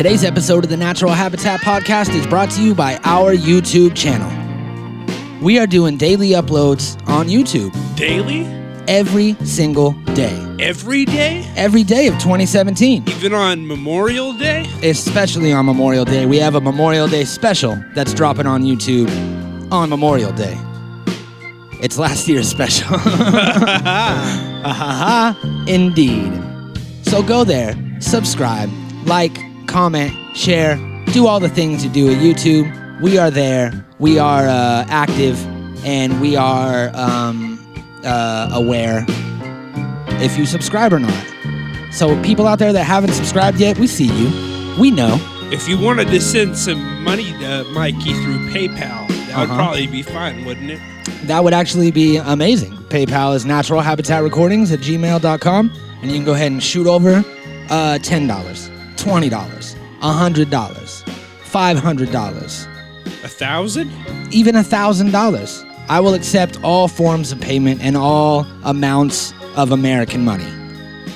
[0.00, 4.30] Today's episode of the Natural Habitat Podcast is brought to you by our YouTube channel.
[5.42, 8.46] We are doing daily uploads on YouTube Daily?
[8.88, 10.34] every single day.
[10.58, 11.44] Every day?
[11.54, 14.64] Every day of 2017, Even on Memorial Day?
[14.82, 16.24] especially on Memorial Day.
[16.24, 19.10] We have a Memorial Day special that's dropping on YouTube
[19.70, 20.56] on Memorial Day.
[21.82, 22.88] It's last year's special.
[24.64, 25.36] Ahaha,
[25.68, 26.32] indeed.
[27.04, 28.70] So go there, subscribe,
[29.04, 30.76] like, comment, share,
[31.12, 33.00] do all the things you do at YouTube.
[33.00, 33.72] We are there.
[33.98, 35.38] We are uh, active,
[35.84, 37.58] and we are um,
[38.04, 39.04] uh, aware
[40.22, 41.24] if you subscribe or not.
[41.92, 44.80] So people out there that haven't subscribed yet, we see you.
[44.80, 45.18] We know.
[45.52, 49.56] If you wanted to send some money to Mikey through PayPal, that would Uh-huh.
[49.56, 50.80] probably be fine, wouldn't it?
[51.26, 52.72] That would actually be amazing.
[52.88, 57.24] PayPal is natural habitat recordings at gmail.com, and you can go ahead and shoot over
[57.70, 58.70] uh, $10,
[59.02, 59.30] $20,
[60.00, 61.04] $100,
[61.44, 62.66] $500,
[63.24, 63.90] A thousand?
[64.32, 65.66] even a $1,000.
[65.88, 70.46] I will accept all forms of payment and all amounts of American money.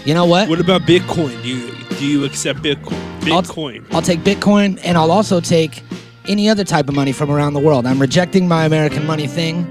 [0.05, 0.49] You know what?
[0.49, 1.41] What about Bitcoin?
[1.43, 2.99] Do you do you accept Bitcoin?
[3.31, 3.85] I'll- Bitcoin.
[3.93, 5.83] I'll take Bitcoin and I'll also take
[6.27, 7.87] any other type of money from around the world.
[7.87, 9.65] I'm rejecting my American money thing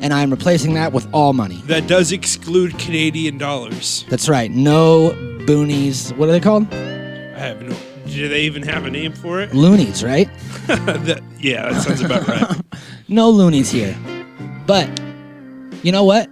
[0.00, 1.62] and I'm replacing that with all money.
[1.66, 4.04] that does exclude Canadian dollars.
[4.08, 4.50] That's right.
[4.52, 5.10] No
[5.46, 6.16] boonies.
[6.16, 6.66] What are they called?
[7.34, 7.76] I have no.
[8.06, 9.54] Do they even have a name for it?
[9.54, 10.28] Loonies, right?
[10.66, 12.60] that, yeah, that sounds about right.
[13.08, 13.96] No loonies here.
[14.66, 14.88] But
[15.82, 16.28] you know what?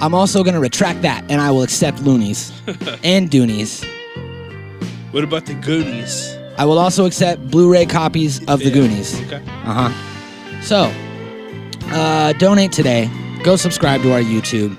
[0.00, 2.52] I'm also going to retract that and I will accept loonies
[3.02, 3.84] and doonies.
[5.12, 6.36] what about the Goonies?
[6.58, 8.74] I will also accept Blu-ray copies of the Yeah.
[8.74, 9.20] Goonies.
[9.22, 9.42] Okay.
[9.64, 10.60] Uh huh.
[10.62, 10.92] So,
[11.92, 13.10] uh, donate today.
[13.42, 14.76] Go subscribe to our YouTube.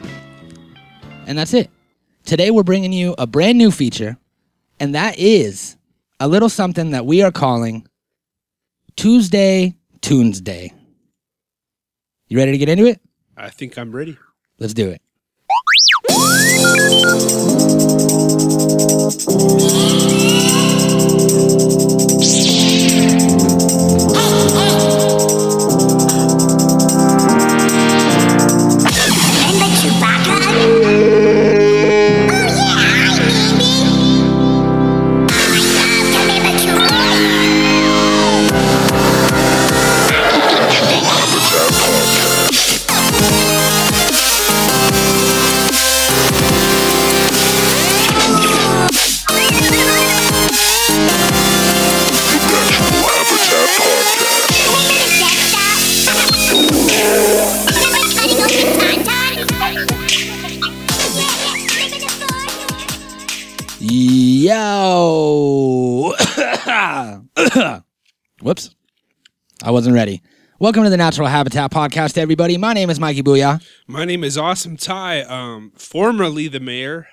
[1.28, 1.70] And that's it.
[2.24, 4.18] Today we're bringing you a brand new feature,
[4.80, 5.78] and that is
[6.20, 7.88] a little something that we are calling
[8.96, 10.74] Tuesday Tunes Day.
[12.28, 13.02] You ready to get into it?
[13.38, 14.18] I think I'm ready.
[14.60, 15.02] Let's do it.
[64.46, 66.14] Yo!
[68.44, 68.76] Whoops.
[69.64, 70.22] I wasn't ready.
[70.60, 72.56] Welcome to the Natural Habitat Podcast, everybody.
[72.60, 73.60] My name is Mikey Booyah.
[73.88, 75.22] My name is Awesome Ty.
[75.24, 77.08] Um, formerly the mayor.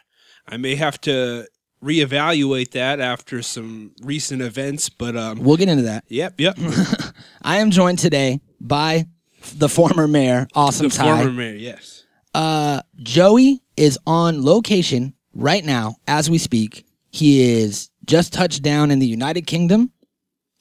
[0.47, 1.47] I may have to
[1.83, 6.05] reevaluate that after some recent events, but um, We'll get into that.
[6.09, 6.59] yep, yep.
[7.43, 9.07] I am joined today by
[9.55, 11.17] the former mayor, Awesome the Ty.
[11.17, 12.05] former mayor, yes.
[12.35, 16.85] Uh, Joey is on location right now as we speak.
[17.13, 19.93] He is just touched down in the United Kingdom,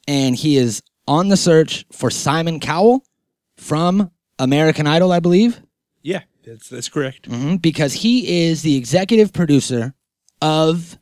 [0.08, 3.04] and he is on the search for Simon Cowell
[3.58, 5.62] from American Idol, I believe.
[6.04, 7.26] Yeah, that's that's correct.
[7.28, 9.94] hmm because he is the executive producer
[10.42, 10.98] of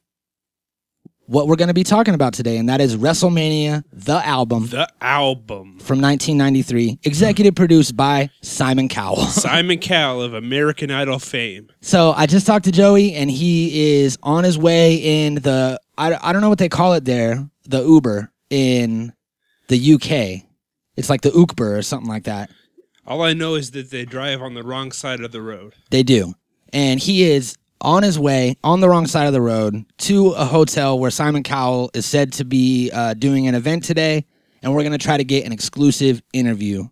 [1.30, 4.88] what we're going to be talking about today, and that is WrestleMania, the album The
[5.00, 5.78] album.
[5.80, 9.18] from 1993, executive produced by Simon Cowell.
[9.28, 11.70] Simon Cowell of American Idol fame.
[11.82, 16.18] so I just talked to Joey, and he is on his way in the, I,
[16.20, 19.14] I don't know what they call it there, the Uber in
[19.68, 20.44] the UK.
[20.96, 22.50] It's like the Uber or something like that.
[23.06, 25.74] All I know is that they drive on the wrong side of the road.
[25.92, 26.34] They do.
[26.74, 30.46] And he is on his way on the wrong side of the road to a
[30.46, 34.26] hotel where Simon Cowell is said to be uh, doing an event today.
[34.62, 36.90] And we're going to try to get an exclusive interview.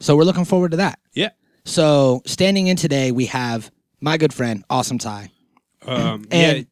[0.00, 0.98] So we're looking forward to that.
[1.14, 1.30] Yeah.
[1.64, 3.70] So standing in today, we have
[4.02, 5.30] my good friend, Awesome Ty.
[5.86, 6.66] Um, And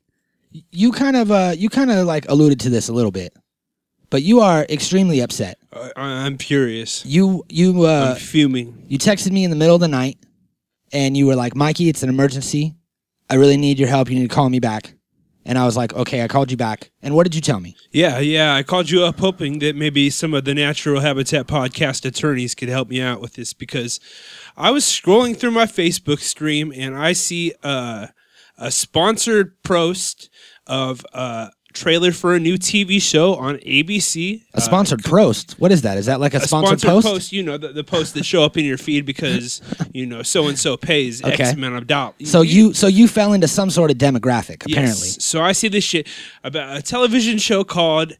[0.50, 3.34] yeah, you kind of, uh, you kind of like alluded to this a little bit,
[4.10, 5.58] but you are extremely upset.
[5.72, 7.04] I, I'm furious.
[7.06, 8.84] You, you, uh, I'm fuming.
[8.86, 10.18] you texted me in the middle of the night
[10.92, 12.74] and you were like, Mikey, it's an emergency.
[13.30, 14.10] I really need your help.
[14.10, 14.94] You need to call me back.
[15.46, 16.90] And I was like, okay, I called you back.
[17.02, 17.76] And what did you tell me?
[17.92, 18.54] Yeah, yeah.
[18.54, 22.70] I called you up hoping that maybe some of the Natural Habitat podcast attorneys could
[22.70, 24.00] help me out with this because
[24.56, 28.06] I was scrolling through my Facebook stream and I see uh,
[28.56, 30.30] a sponsored post
[30.66, 34.42] of uh, trailer for a new TV show on ABC.
[34.54, 35.56] A sponsored post.
[35.58, 35.98] What is that?
[35.98, 37.32] Is that like a, a sponsored, sponsored post?
[37.32, 39.60] You know, the, the posts that show up in your feed because
[39.92, 41.42] you know so and so pays Okay.
[41.42, 42.14] X amount of dollars.
[42.30, 44.72] So you so you fell into some sort of demographic Yes.
[44.72, 45.08] apparently.
[45.08, 46.06] So I see this shit
[46.42, 48.14] about a television show called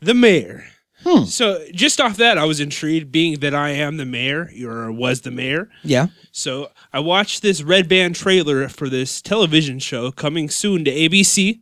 [0.00, 0.64] The Mayor.
[1.04, 1.24] Hmm.
[1.24, 5.22] So just off that, I was intrigued, being that I am the mayor or was
[5.22, 5.70] the mayor.
[5.82, 6.08] Yeah.
[6.30, 11.60] So I watched this red band trailer for this television show coming soon to ABC.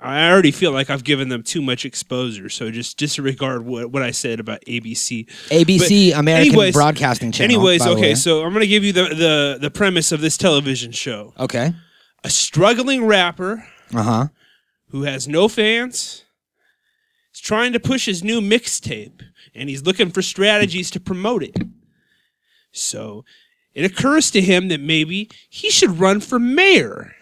[0.00, 4.02] I already feel like I've given them too much exposure, so just disregard what, what
[4.02, 5.26] I said about ABC.
[5.50, 7.56] ABC But American anyways- Broadcasting Channel.
[7.56, 11.32] Anyways, okay, so I'm gonna give you the, the the premise of this television show.
[11.38, 11.74] Okay.
[12.24, 13.64] A struggling rapper
[13.94, 14.26] Uh huh.
[14.90, 16.24] who has no fans
[17.34, 19.20] is trying to push his new mixtape
[19.54, 21.56] and he's looking for strategies to promote it.
[22.72, 23.24] So
[23.74, 27.14] it occurs to him that maybe he should run for mayor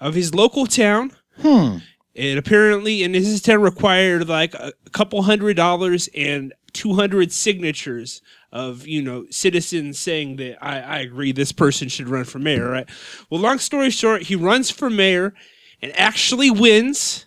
[0.00, 1.12] of his local town.
[1.40, 1.78] Hmm.
[2.14, 8.86] It apparently in his town required like a couple hundred dollars and 200 signatures of
[8.86, 12.88] you know citizens saying that I, I agree this person should run for mayor right
[13.30, 15.34] well long story short he runs for mayor
[15.82, 17.26] and actually wins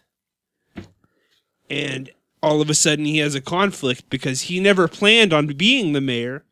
[1.69, 2.09] and
[2.43, 6.01] all of a sudden he has a conflict because he never planned on being the
[6.01, 6.43] mayor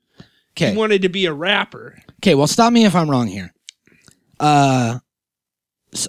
[0.51, 0.71] Okay.
[0.71, 3.53] he wanted to be a rapper Okay, well, stop me if I'm wrong here.
[4.41, 4.99] Uh,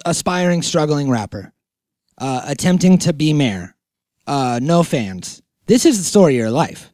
[0.05, 1.53] aspiring, struggling rapper,
[2.17, 3.75] uh, attempting to be mayor,
[4.27, 5.41] uh, no fans.
[5.67, 6.91] This is the story of your life,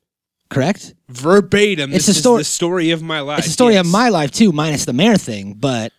[0.49, 0.93] correct?
[1.09, 4.09] verbatim It's this a story- the story of my life It's the story of my
[4.09, 5.53] life too, minus the mayor thing.
[5.53, 5.91] But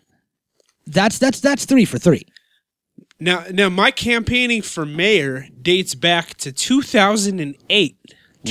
[0.86, 2.22] that's that's that's three for three.
[3.20, 7.96] Now, now my campaigning for mayor dates back to 2008.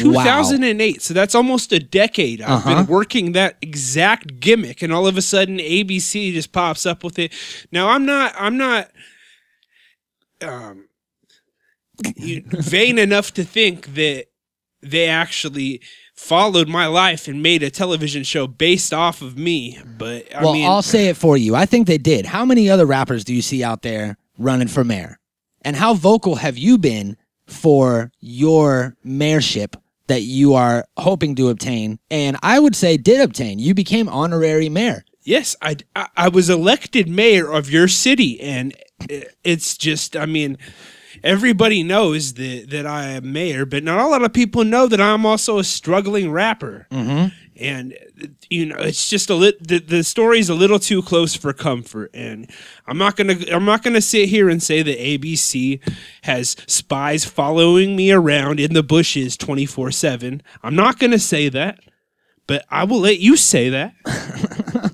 [0.03, 1.01] 2008.
[1.01, 2.41] So that's almost a decade.
[2.41, 2.75] I've Uh-huh.
[2.75, 7.17] been working that exact gimmick and all of a sudden ABC just pops up with
[7.19, 7.33] it.
[7.71, 8.89] Now, I'm not I'm not
[10.41, 10.87] um
[12.17, 14.25] vain enough to think that
[14.81, 15.81] they actually
[16.13, 20.53] followed my life and made a television show based off of me, but I well,
[20.53, 21.55] mean I'll say it for you.
[21.55, 22.25] I think they did.
[22.27, 25.19] How many other rappers do you see out there running for mayor?
[25.63, 27.17] And how vocal have you been
[27.47, 29.75] for your mayorship
[30.07, 31.99] that you are hoping to obtain?
[32.09, 33.59] And I would say did obtain.
[33.59, 35.03] You became honorary mayor.
[35.23, 38.73] Yes, I, I, I was elected mayor of your city, and
[39.43, 40.57] it's just, I mean,
[41.21, 45.01] everybody knows that, that I am mayor, but not a lot of people know that
[45.01, 46.87] I'm also a struggling rapper.
[46.91, 47.35] Mm-hmm.
[47.59, 47.97] And,
[48.49, 52.11] you know, it's just a lit, the, the story's a little too close for comfort.
[52.13, 52.49] And
[52.85, 55.81] I'm not to, I'm not to sit here and say that ABC
[56.23, 60.43] has spies following me around in the bushes 24 7.
[60.63, 61.79] I'm not to say that,
[62.45, 63.93] but I will let you say that.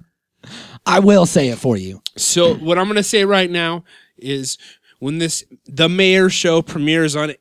[0.85, 2.01] I will say it for you.
[2.17, 3.83] So what I'm gonna say right now
[4.17, 4.57] is
[4.99, 7.33] when this the mayor show premieres on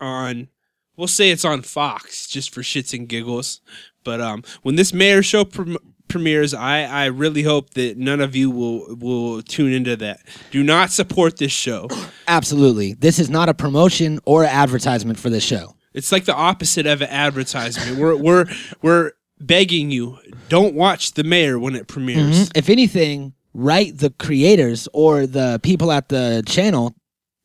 [0.00, 0.48] on
[0.96, 3.60] we'll say it's on Fox just for shits and giggles,
[4.04, 5.78] but um when this mayor show prem-
[6.08, 10.20] premieres, I I really hope that none of you will will tune into that.
[10.50, 11.88] Do not support this show.
[12.28, 12.94] Absolutely.
[12.94, 15.74] This is not a promotion or advertisement for this show.
[15.94, 17.98] It's like the opposite of an advertisement.
[17.98, 18.46] We're we're
[18.82, 19.12] we're
[19.42, 20.18] begging you,
[20.48, 22.50] don't watch the mayor when it premieres.
[22.54, 26.94] If anything, write the creators or the people at the channel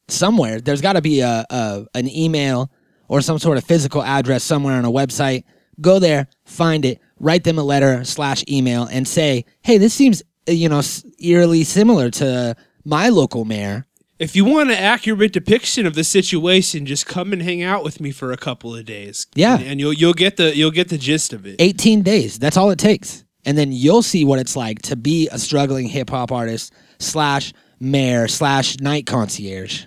[0.07, 0.62] somewhere.
[0.62, 2.71] There's got to be a, a an email
[3.07, 5.44] or some sort of physical address somewhere on a website.
[5.79, 10.23] Go there, find it, write them a letter slash email, and say, "Hey, this seems
[10.47, 10.81] you know
[11.19, 13.85] eerily similar to my local mayor."
[14.19, 18.01] If you want an accurate depiction of the situation, just come and hang out with
[18.01, 19.27] me for a couple of days.
[19.35, 19.57] Yeah.
[19.57, 21.57] and, and you'll you'll get the you'll get the gist of it.
[21.59, 22.39] 18 days.
[22.39, 23.23] That's all it takes.
[23.45, 27.53] And then you'll see what it's like to be a struggling hip hop artist slash
[27.79, 29.85] mayor slash night concierge.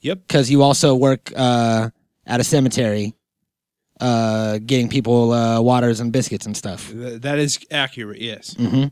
[0.00, 0.20] Yep.
[0.26, 1.90] Because you also work uh,
[2.26, 3.14] at a cemetery,
[4.00, 6.90] uh, getting people uh, waters and biscuits and stuff.
[6.90, 8.20] Th- that is accurate.
[8.20, 8.54] Yes.
[8.54, 8.84] hmm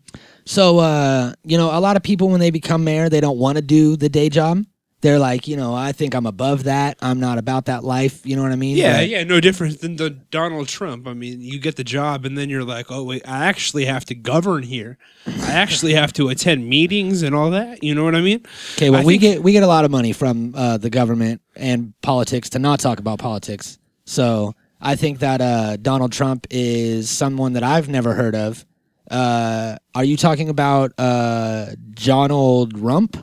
[0.45, 3.57] So, uh, you know, a lot of people when they become mayor, they don't want
[3.57, 4.65] to do the day job.
[5.01, 6.99] They're like, you know, I think I'm above that.
[7.01, 8.27] I'm not about that life.
[8.27, 8.77] You know what I mean?
[8.77, 11.07] Yeah, But- yeah, no different than the Donald Trump.
[11.07, 14.05] I mean, you get the job, and then you're like, oh wait, I actually have
[14.07, 14.99] to govern here.
[15.25, 17.85] I actually have to attend meetings and all that.
[17.85, 18.45] You know what I mean?
[18.75, 20.91] Okay, well, I we think- get we get a lot of money from uh, the
[20.91, 23.79] government and politics to not talk about politics.
[24.05, 28.65] So I think that uh, Donald Trump is someone that I've never heard of.
[29.11, 33.17] Uh, are you talking about uh, Donald Rump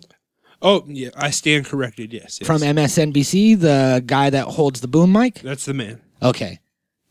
[0.65, 2.11] Oh yeah, I stand corrected.
[2.11, 2.47] Yes, yes.
[2.47, 5.35] from MSNBC, the guy that holds the boom mic?
[5.35, 6.01] that's the man.
[6.23, 6.59] Okay,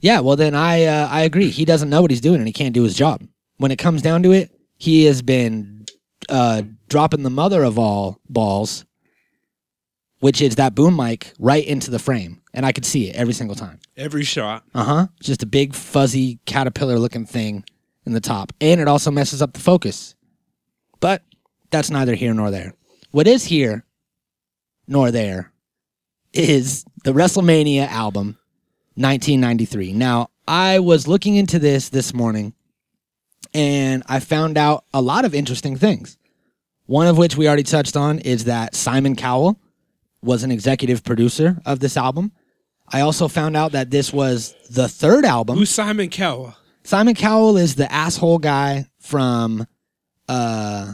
[0.00, 0.18] yeah.
[0.18, 1.50] Well, then I uh, I agree.
[1.50, 3.22] He doesn't know what he's doing and he can't do his job.
[3.58, 5.84] When it comes down to it, he has been
[6.28, 8.84] uh, dropping the mother of all balls
[10.24, 13.34] which is that boom mic right into the frame, and I could see it every
[13.34, 13.78] single time.
[13.94, 14.64] Every shot.
[14.74, 15.06] Uh huh.
[15.20, 17.62] Just a big fuzzy caterpillar looking thing
[18.06, 20.14] in the top, and it also messes up the focus.
[20.98, 21.22] But
[21.70, 22.72] that's neither here nor there.
[23.10, 23.84] What is here
[24.88, 25.52] nor there
[26.32, 28.38] is the WrestleMania album
[28.94, 29.92] 1993.
[29.92, 32.54] Now, I was looking into this this morning
[33.52, 36.16] and I found out a lot of interesting things.
[36.86, 39.60] One of which we already touched on is that Simon Cowell
[40.24, 42.32] was an executive producer of this album.
[42.88, 45.56] I also found out that this was the third album.
[45.58, 46.54] Who's Simon Cowell?
[46.82, 49.66] Simon Cowell is the asshole guy from
[50.28, 50.92] uh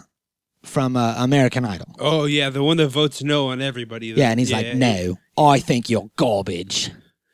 [0.62, 1.94] from uh, American Idol.
[1.98, 4.08] Oh yeah, the one that votes no on everybody.
[4.08, 6.90] Yeah, and he's like, "No, I think you're garbage."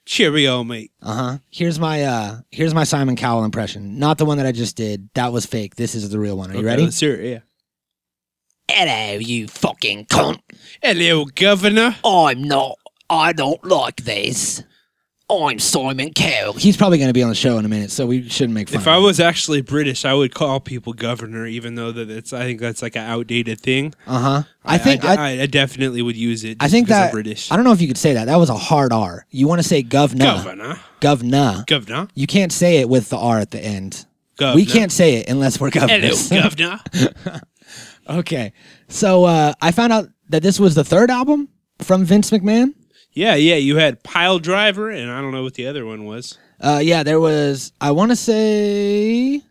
[0.06, 0.92] cheerio, mate.
[1.02, 1.38] Uh huh.
[1.50, 3.98] Here's my uh here's my Simon Cowell impression.
[3.98, 5.10] Not the one that I just did.
[5.14, 5.74] That was fake.
[5.76, 6.50] This is the real one.
[6.50, 6.84] Are you Okay, ready?
[6.84, 7.28] Let's hear it.
[7.28, 7.38] Yeah.
[8.68, 10.40] Hello, you fucking cunt.
[10.82, 11.96] Hello, Governor.
[12.04, 12.78] I'm not.
[13.08, 14.62] I don't like this.
[15.30, 16.52] I'm Simon Cowell.
[16.52, 18.68] He's probably going to be on the show in a minute, so we shouldn't make
[18.68, 18.76] fun.
[18.80, 19.02] If of I him.
[19.04, 22.32] was actually British, I would call people governor, even though that it's.
[22.32, 23.94] I think that's like an outdated thing.
[24.06, 24.42] uh huh.
[24.64, 26.56] I think I, I, I definitely would use it.
[26.60, 27.50] I think because I'm that British.
[27.50, 28.26] I don't know if you could say that.
[28.26, 29.26] That was a hard R.
[29.30, 31.64] You want to say governor, governor, governor.
[31.66, 34.06] governor, You can't say it with the R at the end.
[34.36, 34.56] governor.
[34.56, 36.80] We can't say it unless we're Hello, governor.
[38.08, 38.52] Okay.
[38.88, 41.48] So uh, I found out that this was the third album
[41.80, 42.74] from Vince McMahon.
[43.12, 43.56] yeah, yeah.
[43.56, 46.38] You had Pile Driver, and I don't know what the other one was.
[46.60, 47.72] Uh, yeah, there was.
[47.80, 49.42] I want to say.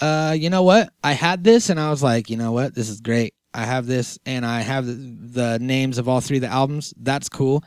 [0.00, 0.90] Uh, you know what?
[1.02, 2.74] I had this, and I was like, you know what?
[2.74, 3.34] This is great.
[3.54, 6.92] I have this, and I have the, the names of all three of the albums.
[6.98, 7.64] That's cool.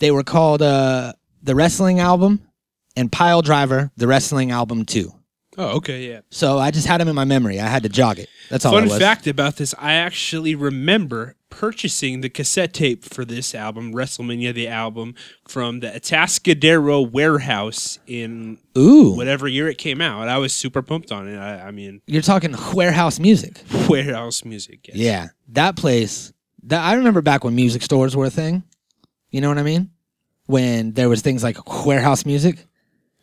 [0.00, 1.12] They were called uh
[1.44, 2.40] the wrestling album
[2.96, 5.12] and Pile Driver, the wrestling album too.
[5.58, 6.20] Oh, okay, yeah.
[6.30, 7.60] So I just had them in my memory.
[7.60, 8.28] I had to jog it.
[8.48, 13.54] That's all Fun fact about this: I actually remember purchasing the cassette tape for this
[13.54, 15.14] album, WrestleMania, the album,
[15.46, 20.28] from the Atascadero Wherehouse in Ooh, whatever year it came out.
[20.28, 21.36] I was super pumped on it.
[21.36, 23.58] I, I mean, you're talking Wherehouse music.
[23.88, 24.88] Wherehouse music.
[24.88, 24.96] Yes.
[24.96, 26.32] Yeah, that place.
[26.64, 28.62] That I remember back when music stores were a thing.
[29.30, 29.90] You know what I mean?
[30.46, 32.66] When there was things like Wherehouse music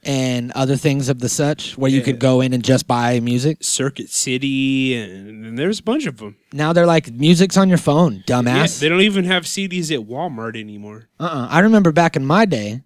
[0.03, 3.57] and other things of the such, where you could go in and just buy music.
[3.61, 6.37] Circuit City, and, and there's a bunch of them.
[6.53, 8.79] Now they're like music's on your phone, Yeah, dumbass.
[8.79, 11.09] they don't even have CDs at Walmart anymore.
[11.19, 11.47] uh-uh.
[11.49, 12.81] I remember back in my day,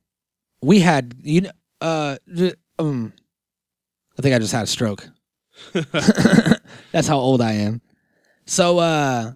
[0.61, 1.51] we had you know,
[1.81, 2.17] uh,
[2.79, 3.13] um,
[4.17, 5.07] I think I just had a stroke.
[5.73, 7.81] That's how old I am.
[8.45, 9.33] So, uh,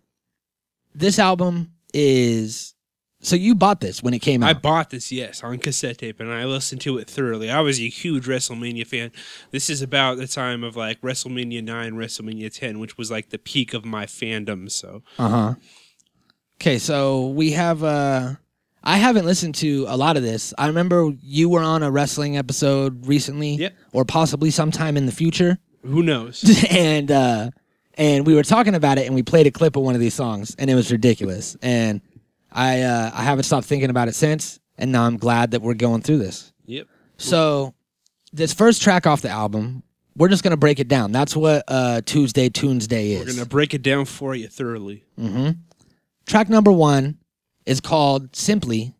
[0.95, 2.73] this album is.
[3.19, 4.49] So you bought this when it came out.
[4.49, 7.49] I bought this, yes, on cassette tape, and I listened to it thoroughly.
[7.49, 9.11] I was a huge WrestleMania fan.
[9.51, 13.39] This is about the time of like WrestleMania 9, WrestleMania 10, which was like the
[13.39, 14.69] peak of my fandom.
[14.71, 15.53] So, Uh huh.
[16.61, 17.83] Okay, so we have.
[17.83, 18.33] uh
[18.83, 20.53] I haven't listened to a lot of this.
[20.57, 23.73] I remember you were on a wrestling episode recently, Yep.
[23.91, 26.45] or possibly sometime in the future, who knows?
[26.69, 27.49] and uh
[27.95, 30.13] and we were talking about it, and we played a clip of one of these
[30.13, 31.57] songs, and it was ridiculous.
[31.63, 31.99] And
[32.51, 35.73] I uh I haven't stopped thinking about it since, and now I'm glad that we're
[35.73, 36.51] going through this.
[36.65, 36.87] yep.
[37.17, 37.73] So,
[38.31, 39.81] this first track off the album,
[40.15, 41.11] we're just gonna break it down.
[41.11, 43.19] That's what uh Tuesday Tunes Day is.
[43.19, 45.03] We're going to break it down for you thoroughly.
[45.19, 45.51] Mm-hmm.
[46.25, 47.17] Track number one
[47.65, 48.95] is called simply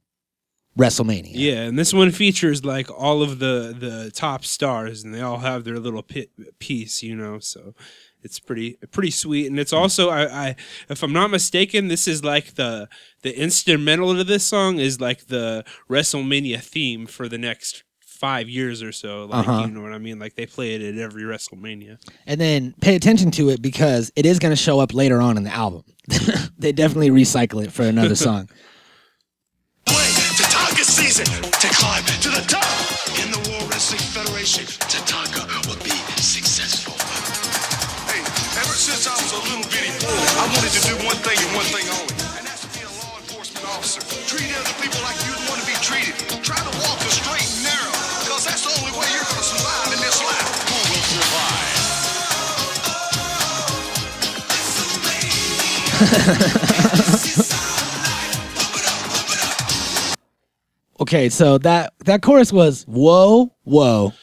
[0.78, 1.32] WrestleMania.
[1.34, 5.40] Yeah, and this one features like all of the the top stars, and they all
[5.40, 7.40] have their little pit piece, you know.
[7.40, 7.74] So
[8.28, 10.56] it's pretty pretty sweet, and it's also I, I
[10.90, 12.88] if I'm not mistaken, this is like the
[13.24, 18.84] the instrumental to this song is like the WrestleMania theme for the next five years
[18.84, 19.26] or so.
[19.26, 19.66] Like Uh-huh.
[19.66, 20.20] you know what I mean?
[20.20, 21.98] Like they play it at every WrestleMania.
[22.26, 25.38] And then pay attention to it because it is going to show up later on
[25.38, 25.84] in the album.
[26.58, 28.50] they definitely recycle it for another song.
[29.88, 29.96] Wait,
[30.40, 32.66] Tatanka sees it to climb to the top.
[33.24, 34.66] In the World Wrestling Federation,
[39.38, 42.16] a little bitty boy, I wanted to do one thing and one thing only.
[42.38, 44.02] And that's to be a law enforcement officer.
[44.26, 46.18] Treat other people like you'd want to be treated.
[46.42, 47.94] Try to walk the straight and narrow,
[48.26, 50.48] because that's the only way you're going to survive in this life.
[50.66, 51.76] Who will survive?
[61.00, 64.14] Okay, so that that chorus was whoa, whoa.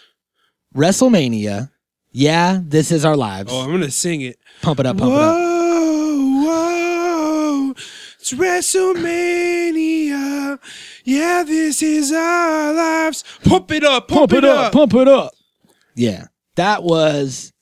[0.74, 1.70] WrestleMania.
[2.10, 3.52] Yeah, this is our lives.
[3.52, 4.38] Oh, I'm gonna sing it.
[4.64, 5.36] Pump it up, pump it up.
[5.36, 7.74] Whoa, whoa,
[8.18, 10.58] it's WrestleMania.
[11.04, 13.24] Yeah, this is our lives.
[13.44, 15.32] Pump it up, pump, Pump it up, pump it up.
[15.94, 16.28] Yeah.
[16.56, 17.52] That was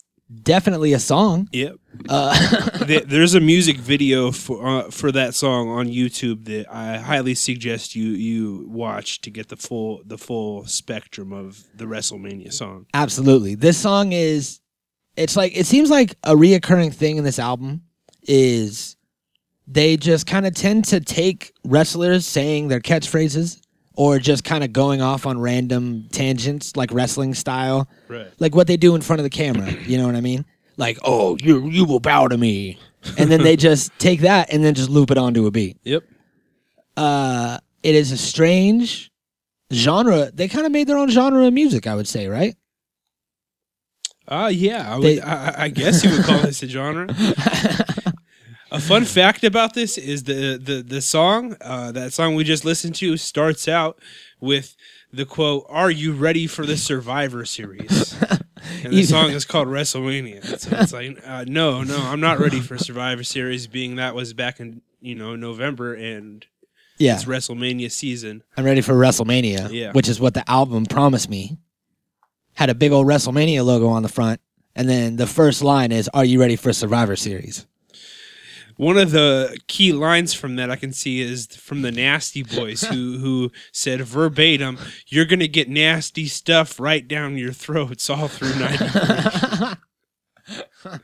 [0.43, 1.49] definitely a song.
[1.53, 1.77] Yep.
[2.09, 7.35] Uh, There's a music video for uh, for that song on YouTube that I highly
[7.35, 12.87] suggest you you watch to get the full the full spectrum of the WrestleMania song.
[12.95, 13.55] Absolutely.
[13.55, 14.61] This song is
[15.17, 17.83] it's like it seems like a reoccurring thing in this album
[18.23, 18.97] is
[19.67, 23.61] they just kind of tend to take wrestlers saying their catchphrases
[23.95, 27.89] or just kind of going off on random tangents like wrestling style.
[28.09, 28.29] Right.
[28.39, 30.45] Like what they do in front of the camera, you know what I mean?
[30.77, 32.79] Like, "Oh, you you will bow to me."
[33.19, 35.77] And then they just take that and then just loop it onto a beat.
[35.85, 36.05] Yep.
[36.97, 39.11] Uh it is a strange
[39.73, 40.31] genre.
[40.33, 42.57] They kind of made their own genre of music, I would say, right?
[44.29, 47.07] Uh yeah, I, would, They- I, I guess you would call this a genre.
[48.71, 52.65] a fun fact about this is the the the song, uh, that song we just
[52.65, 53.99] listened to, starts out
[54.41, 54.77] with
[55.13, 58.17] the quote, "Are you ready for the Survivor Series?"
[58.85, 60.45] And the song is called WrestleMania.
[60.59, 64.35] So it's like, uh, no, no, I'm not ready for Survivor Series, being that was
[64.35, 66.47] back in you know November and
[66.99, 67.15] Yeah.
[67.15, 68.45] it's WrestleMania season.
[68.57, 69.91] I'm ready for WrestleMania, Yeah.
[69.93, 71.59] which is what the album promised me.
[72.55, 74.41] Had a big old WrestleMania logo on the front,
[74.75, 77.67] and then the first line is "Are you ready for Survivor Series?"
[78.77, 82.83] One of the key lines from that I can see is from the Nasty Boys,
[82.83, 88.55] who who said verbatim, "You're gonna get nasty stuff right down your throats all through
[88.59, 89.77] '93."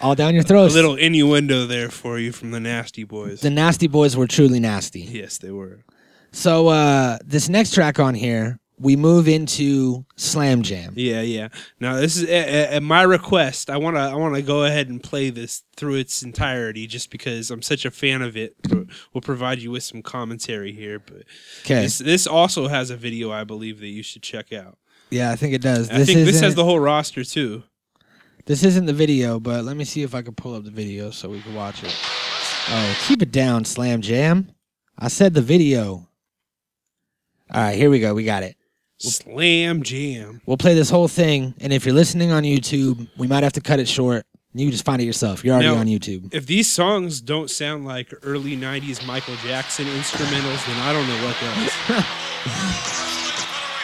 [0.00, 0.72] All down your throats.
[0.72, 3.40] A little innuendo there for you from the Nasty Boys.
[3.40, 5.00] The Nasty Boys were truly nasty.
[5.00, 5.84] yes, they were.
[6.30, 10.94] So uh, this next track on here, we move into Slam Jam.
[10.96, 11.48] Yeah, yeah.
[11.78, 13.68] Now this is at, at my request.
[13.68, 17.62] I wanna I wanna go ahead and play this through its entirety, just because I'm
[17.62, 18.56] such a fan of it.
[19.12, 21.24] We'll provide you with some commentary here, but
[21.64, 21.82] Okay.
[21.82, 24.78] this this also has a video I believe that you should check out.
[25.10, 25.90] Yeah, I think it does.
[25.90, 27.64] I think this has the whole roster too.
[28.46, 31.10] This isn't the video, but let me see if I can pull up the video
[31.10, 31.94] so we can watch it.
[32.68, 34.50] Oh, keep it down, Slam Jam.
[34.98, 36.08] I said the video.
[37.52, 38.14] All right, here we go.
[38.14, 38.56] We got it.
[39.00, 40.42] Slam jam.
[40.44, 43.60] We'll play this whole thing, and if you're listening on YouTube, we might have to
[43.62, 44.26] cut it short.
[44.52, 45.44] You just find it yourself.
[45.44, 46.34] You're already Now- on YouTube.
[46.34, 51.24] If these songs don't sound like early '90s Michael Jackson instrumentals, then I don't know
[51.24, 52.04] what does.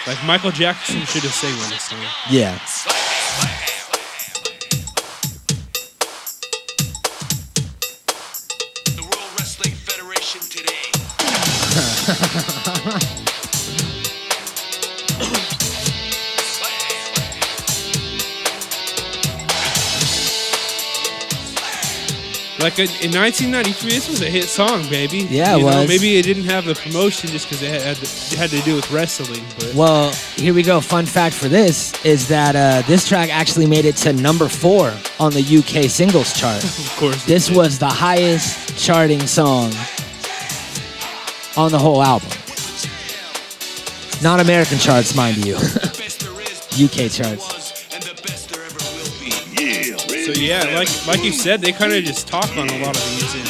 [0.09, 2.05] like Michael Jackson should have sang on this song.
[2.31, 2.59] Yeah.
[8.95, 10.93] The World Wrestling Federation today.
[22.59, 25.19] Like in, in 1993, this was a hit song, baby.
[25.29, 25.89] Yeah, it You know, was.
[25.89, 28.91] maybe it didn't have the promotion just because it had, it had to do with
[28.91, 30.81] wrestling, but Well, here we go.
[30.81, 34.93] Fun fact for this is that uh, this track actually made it to number four
[35.21, 36.65] on the UK singles chart.
[36.65, 37.57] of course, This did.
[37.59, 39.71] was the highest charting song
[41.59, 42.31] on the whole album.
[44.23, 45.55] Not American charts, mind you.
[45.59, 47.56] Best there is, UK charts.
[50.27, 53.05] So yeah, like like you said, they kind of just talk on a lot of
[53.11, 53.47] these, and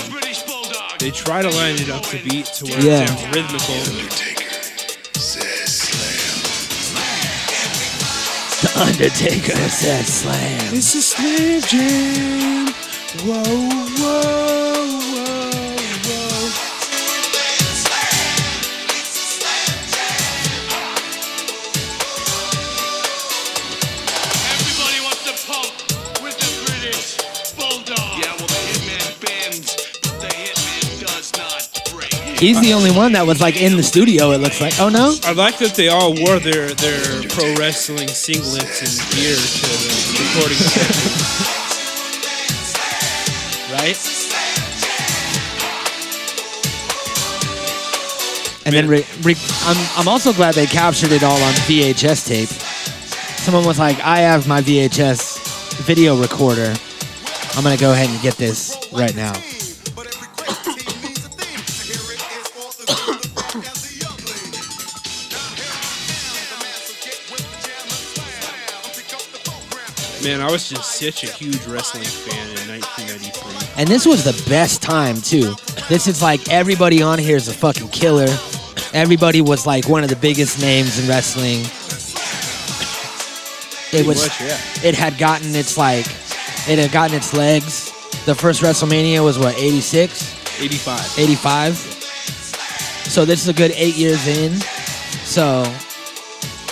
[1.00, 3.02] they try to line it up to beat to where Yeah.
[3.02, 3.76] it sounds rhythmical.
[3.86, 4.50] Undertaker
[5.18, 6.36] says slam.
[8.62, 10.74] The Undertaker said slam.
[10.74, 12.66] It's a slam jam.
[13.24, 13.42] Whoa,
[13.96, 15.35] whoa, whoa,
[32.38, 34.78] He's the only one that was like in the studio, it looks like.
[34.78, 35.14] Oh no?
[35.24, 39.90] I like that they all wore their their pro wrestling singlets and gear to the
[40.20, 41.12] recording session.
[43.72, 43.96] right?
[48.66, 52.48] And then re- re- I'm, I'm also glad they captured it all on VHS tape.
[53.38, 56.74] Someone was like, I have my VHS video recorder.
[57.54, 59.32] I'm going to go ahead and get this right now.
[70.26, 73.80] Man, I was just such a huge wrestling fan in 1993.
[73.80, 75.54] And this was the best time, too.
[75.88, 78.26] This is like everybody on here is a fucking killer.
[78.92, 81.60] Everybody was like one of the biggest names in wrestling.
[83.92, 84.24] It was.
[84.24, 84.58] much, yeah.
[84.82, 86.06] It had gotten its like.
[86.68, 87.92] It had gotten its legs.
[88.24, 91.18] The first WrestleMania was what 86, 85.
[91.20, 91.76] 85.
[91.76, 94.54] So this is a good eight years in.
[95.22, 95.62] So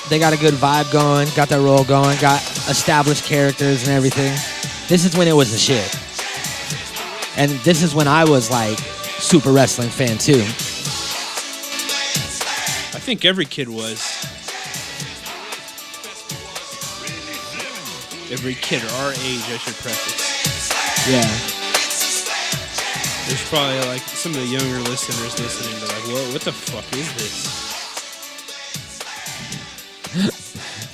[0.08, 4.32] they got a good vibe going, got their role going, got established characters and everything.
[4.88, 5.94] This is when it was the shit.
[7.36, 8.78] And this is when I was like
[9.18, 10.42] super wrestling fan too.
[12.94, 14.00] I think every kid was.
[18.30, 21.08] Every kid our age, I should preface.
[21.08, 21.54] Yeah.
[23.28, 26.84] There's probably like some of the younger listeners listening to like, what, what the fuck
[26.92, 27.63] is this?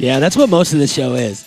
[0.00, 1.46] Yeah, that's what most of the show is.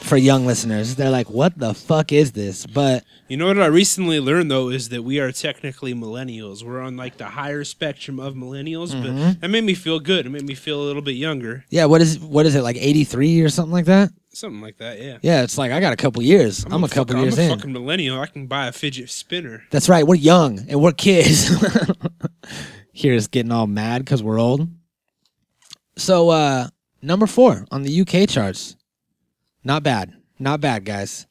[0.00, 3.66] For young listeners, they're like, "What the fuck is this?" But You know what I
[3.66, 6.62] recently learned though is that we are technically millennials.
[6.62, 9.16] We're on like the higher spectrum of millennials, Mm-hmm.
[9.32, 10.26] but that made me feel good.
[10.26, 11.64] It made me feel a little bit younger.
[11.70, 14.10] yeah, what is what is it like eighty three or something like that?
[14.32, 15.18] Something like that, yeah.
[15.22, 16.64] Yeah, it's like I got a couple years.
[16.70, 17.58] I'm, a, couple fucking, years I'm a in.
[17.58, 18.20] fucking millennial.
[18.20, 19.64] I can buy a fidget spinner.
[19.70, 20.06] That's right.
[20.06, 21.50] We're young and we're kids.
[22.92, 24.68] Here's getting all mad because we're old.
[25.96, 26.68] So, uh,
[27.06, 28.76] number four on the UK charts.
[29.64, 30.14] Not bad.
[30.38, 31.26] Not bad, guys.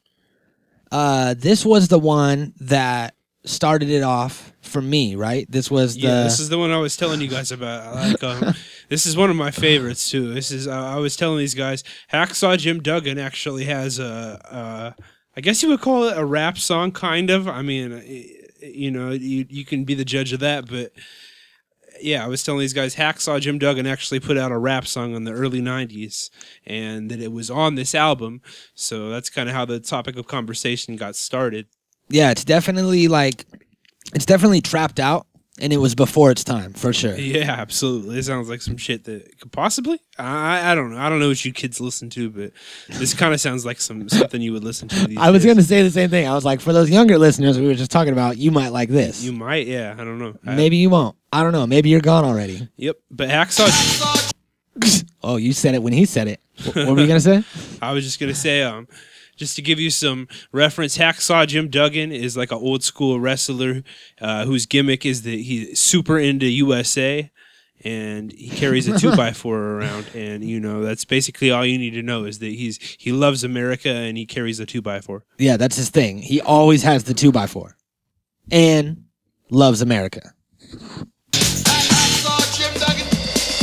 [0.90, 5.50] Uh, this was the one that started it off for me, right?
[5.50, 6.00] This was the.
[6.00, 7.94] Yeah, this is the one I was telling you guys about.
[7.94, 8.54] Like um,
[8.88, 10.32] this is one of my favorites too.
[10.34, 11.84] This is uh, I was telling these guys.
[12.12, 14.94] Hacksaw Jim Duggan actually has a,
[15.36, 17.48] uh, guess you would call it a rap song, kind of.
[17.48, 18.02] I mean,
[18.60, 20.92] you know, you you can be the judge of that, but
[22.00, 25.14] yeah, I was telling these guys Hacksaw Jim Duggan actually put out a rap song
[25.14, 26.30] in the early '90s,
[26.66, 28.40] and that it was on this album.
[28.74, 31.66] So that's kind of how the topic of conversation got started.
[32.08, 33.44] yeah, it's definitely like.
[34.14, 35.26] It's definitely trapped out,
[35.60, 37.16] and it was before its time, for sure.
[37.16, 38.18] Yeah, absolutely.
[38.18, 39.98] It sounds like some shit that could possibly.
[40.18, 40.98] I I don't know.
[40.98, 42.52] I don't know what you kids listen to, but
[42.88, 45.06] this kind of sounds like some something you would listen to.
[45.06, 45.56] These I was days.
[45.56, 46.28] to say the same thing.
[46.28, 48.88] I was like, for those younger listeners we were just talking about, you might like
[48.90, 49.22] this.
[49.24, 49.94] You might, yeah.
[49.98, 50.36] I don't know.
[50.46, 51.16] I- Maybe you won't.
[51.32, 51.66] I don't know.
[51.66, 52.68] Maybe you're gone already.
[52.76, 52.96] Yep.
[53.10, 54.32] But hacksaw.
[55.22, 56.40] Oh, you said it when he said it.
[56.62, 57.42] Wh- What were you gonna say?
[57.82, 58.86] I was just gonna say, um,
[59.36, 63.82] just to give you some reference, Hacksaw Jim Duggan is like an old school wrestler
[64.20, 67.30] uh, whose gimmick is that he's super into USA.
[67.84, 71.76] And he carries a two by four around, and you know that's basically all you
[71.76, 75.02] need to know is that he's he loves America and he carries a two by
[75.02, 75.24] four.
[75.38, 76.18] Yeah, that's his thing.
[76.18, 77.76] He always has the two by four,
[78.50, 79.04] and
[79.50, 80.32] loves America.
[80.64, 80.64] A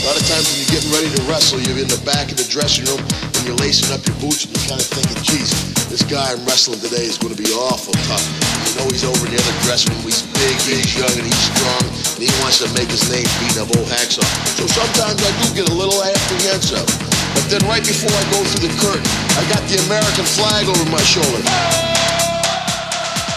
[0.05, 2.47] lot of times when you're getting ready to wrestle, you're in the back of the
[2.49, 5.51] dressing room and you're lacing up your boots and you're kind of thinking, geez,
[5.91, 8.23] this guy I'm wrestling today is going to be awful tough.
[8.71, 10.07] You know he's over in the other dressing room.
[10.07, 11.83] He's big, he's young, and he's strong,
[12.15, 14.23] and he wants to make his name beating up old hacksaw.
[14.55, 16.87] So sometimes I do get a little apprehensive.
[17.35, 19.03] But then right before I go through the curtain,
[19.35, 21.43] I got the American flag over my shoulder.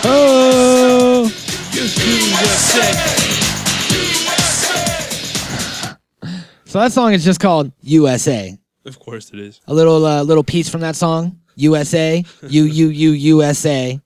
[0.07, 1.27] Oh,
[1.75, 2.87] USA!
[6.63, 8.55] so that song is just called USA.
[8.97, 9.61] Of course it is.
[9.67, 11.41] A little uh, little piece from that song.
[11.57, 14.01] USA, U U U USA,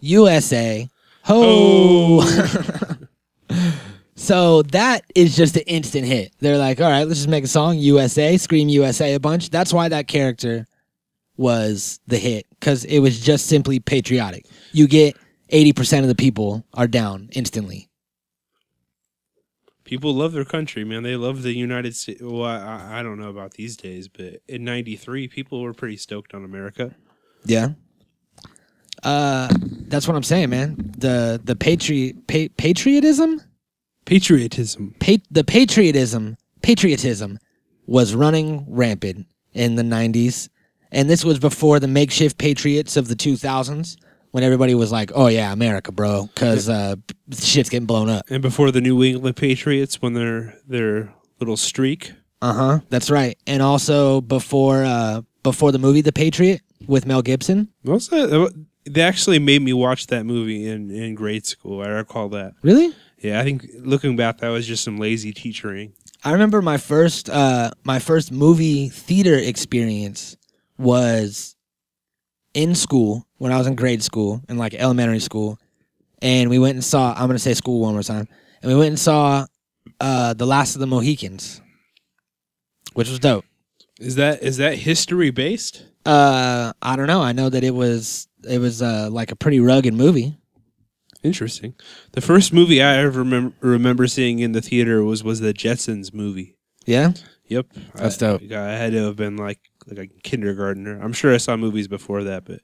[0.00, 0.88] USA.
[1.24, 2.20] Ho.
[4.16, 6.32] so that is just an instant hit.
[6.40, 9.50] They're like, all right, let's just make a song, USA, scream USA a bunch.
[9.50, 10.66] That's why that character
[11.36, 14.46] was the hit because it was just simply patriotic.
[14.72, 15.16] You get
[15.52, 17.88] 80% of the people are down instantly.
[19.94, 21.04] People love their country, man.
[21.04, 22.20] They love the United States.
[22.20, 26.34] Well, I, I don't know about these days, but in '93, people were pretty stoked
[26.34, 26.96] on America.
[27.44, 27.74] Yeah.
[29.04, 29.46] Uh,
[29.86, 30.74] that's what I'm saying, man.
[30.98, 33.40] The the patriot pa- patriotism,
[34.04, 34.96] Patriotism.
[34.98, 37.38] pa- the patriotism, patriotism
[37.86, 40.48] was running rampant in the 90s,
[40.90, 43.96] and this was before the makeshift patriots of the 2000s,
[44.34, 46.96] when everybody was like, "Oh yeah, America, bro," because uh,
[47.38, 48.24] shit's getting blown up.
[48.28, 52.12] And before the New England Patriots, when their their little streak.
[52.42, 52.78] Uh huh.
[52.88, 53.38] That's right.
[53.46, 57.68] And also before uh before the movie The Patriot with Mel Gibson.
[57.84, 58.52] Most of,
[58.84, 61.80] they actually made me watch that movie in in grade school.
[61.80, 62.54] I recall that.
[62.62, 62.92] Really?
[63.18, 65.92] Yeah, I think looking back, that was just some lazy teachering.
[66.24, 70.36] I remember my first uh my first movie theater experience
[70.76, 71.54] was
[72.52, 75.58] in school when I was in grade school in like elementary school
[76.22, 78.26] and we went and saw I'm going to say school one more time
[78.62, 79.44] and we went and saw
[80.00, 81.60] uh The Last of the Mohicans
[82.94, 83.44] which was dope.
[84.00, 85.84] Is that is that history based?
[86.06, 87.20] Uh I don't know.
[87.20, 90.38] I know that it was it was uh like a pretty rugged movie.
[91.22, 91.74] Interesting.
[92.12, 96.14] The first movie I ever remem- remember seeing in the theater was was the Jetsons
[96.14, 96.56] movie.
[96.86, 97.12] Yeah?
[97.48, 98.52] Yep, That's I, dope.
[98.52, 100.98] I had to have been like like a kindergartner.
[101.02, 102.60] I'm sure I saw movies before that, but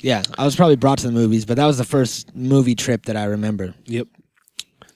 [0.00, 3.04] Yeah, I was probably brought to the movies, but that was the first movie trip
[3.06, 3.74] that I remember.
[3.84, 4.08] yep.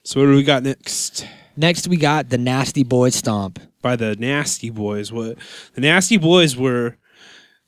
[0.02, 1.26] So what do we got next?
[1.56, 3.58] Next, we got the Nasty Boys Stomp.
[3.80, 5.12] by the Nasty Boys.
[5.12, 5.38] What
[5.74, 6.96] the Nasty Boys were.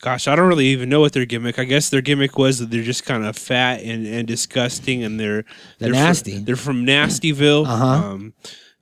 [0.02, 1.58] Gosh, I don't really even know what their gimmick.
[1.58, 5.18] I guess their gimmick was that they're just kind of fat and, and disgusting, and
[5.18, 5.44] they're
[5.78, 6.38] They're fr- nasty.
[6.38, 7.64] they're from Nastyville.
[7.66, 7.86] Uh-huh.
[7.86, 8.34] Um,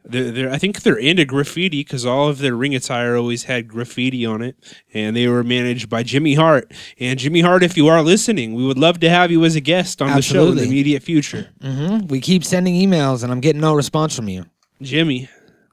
[0.05, 3.69] they're, they're, I think they're into graffiti because all of their ring attire always had
[3.69, 4.57] graffiti on it,
[4.93, 6.73] and they were managed by Jimmy Hart.
[7.01, 9.61] And Jimmy Hart, if you are listening, we would love to have you as a
[9.61, 11.49] guest on the show in the immediate future.
[11.63, 14.45] hmm We keep sending emails, and I'm getting no response from you.
[14.83, 15.29] Jimmy,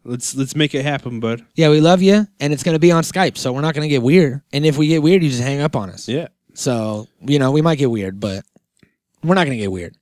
[0.05, 1.45] let's let's make it happen, bud.
[1.55, 3.83] Yeah, we love you, and it's going to be on Skype, so we're not going
[3.83, 4.41] to get weird.
[4.53, 6.07] And if we get weird, you just hang up on us.
[6.07, 6.27] Yeah.
[6.53, 8.45] So you know we might get weird, but
[9.23, 9.95] we're not going to get weird.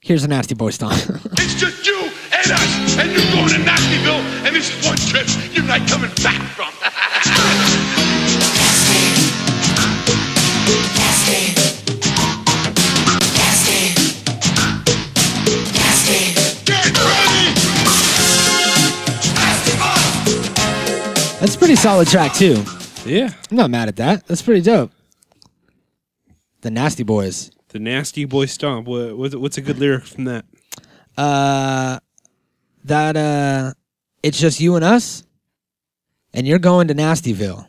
[0.00, 0.94] Here's a nasty boy stomp.
[1.38, 2.01] It's just you
[2.44, 6.10] and us, and you're going to Nastyville, and this is one trip you're not coming
[6.22, 6.72] back from.
[16.64, 16.92] Get!
[21.40, 22.62] That's a pretty solid track too.
[23.04, 23.30] Yeah.
[23.50, 24.26] I'm not mad at that.
[24.26, 24.92] That's pretty dope.
[26.60, 27.50] The Nasty Boys.
[27.68, 28.86] The Nasty Boy Stomp.
[28.86, 30.44] What, what, what's a good lyric from that?
[31.16, 31.98] Uh,
[32.84, 33.74] that uh,
[34.22, 35.24] it's just you and us,
[36.32, 37.66] and you're going to Nastyville,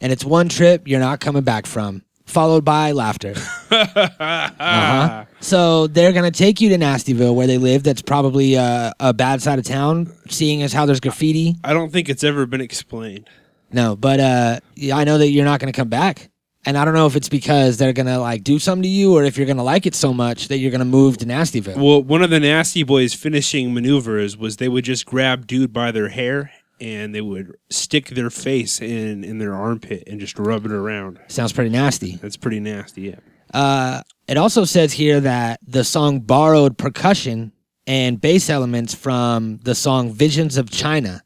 [0.00, 3.34] and it's one trip you're not coming back from, followed by laughter.
[3.70, 5.24] uh-huh.
[5.40, 7.82] So they're gonna take you to Nastyville, where they live.
[7.82, 11.56] That's probably uh, a bad side of town, seeing as how there's graffiti.
[11.64, 13.28] I don't think it's ever been explained.
[13.72, 14.60] No, but uh,
[14.92, 16.30] I know that you're not gonna come back.
[16.66, 19.24] And I don't know if it's because they're gonna like do something to you, or
[19.24, 21.76] if you're gonna like it so much that you're gonna move to Nastyville.
[21.76, 25.92] Well, one of the Nasty Boys' finishing maneuvers was they would just grab dude by
[25.92, 26.50] their hair
[26.80, 31.20] and they would stick their face in in their armpit and just rub it around.
[31.28, 32.16] Sounds pretty nasty.
[32.16, 33.02] That's pretty nasty.
[33.02, 33.20] Yeah.
[33.54, 37.52] Uh, it also says here that the song borrowed percussion
[37.86, 41.22] and bass elements from the song Visions of China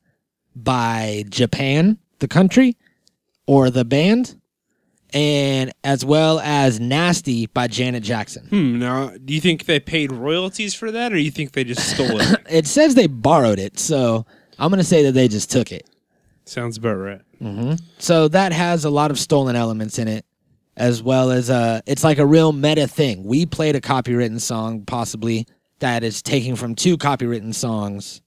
[0.54, 2.76] by Japan, the country,
[3.46, 4.39] or the band,
[5.12, 8.46] and as well as Nasty by Janet Jackson.
[8.46, 8.78] Hmm.
[8.78, 11.94] Now, do you think they paid royalties for that, or do you think they just
[11.94, 12.38] stole it?
[12.50, 14.26] It says they borrowed it, so
[14.58, 15.88] I'm going to say that they just took it.
[16.44, 17.20] Sounds about right.
[17.98, 20.26] So that has a lot of stolen elements in it,
[20.76, 23.24] as well as uh, it's like a real meta thing.
[23.24, 25.46] We played a copywritten song, possibly
[25.78, 28.20] that is taking from two copywritten songs.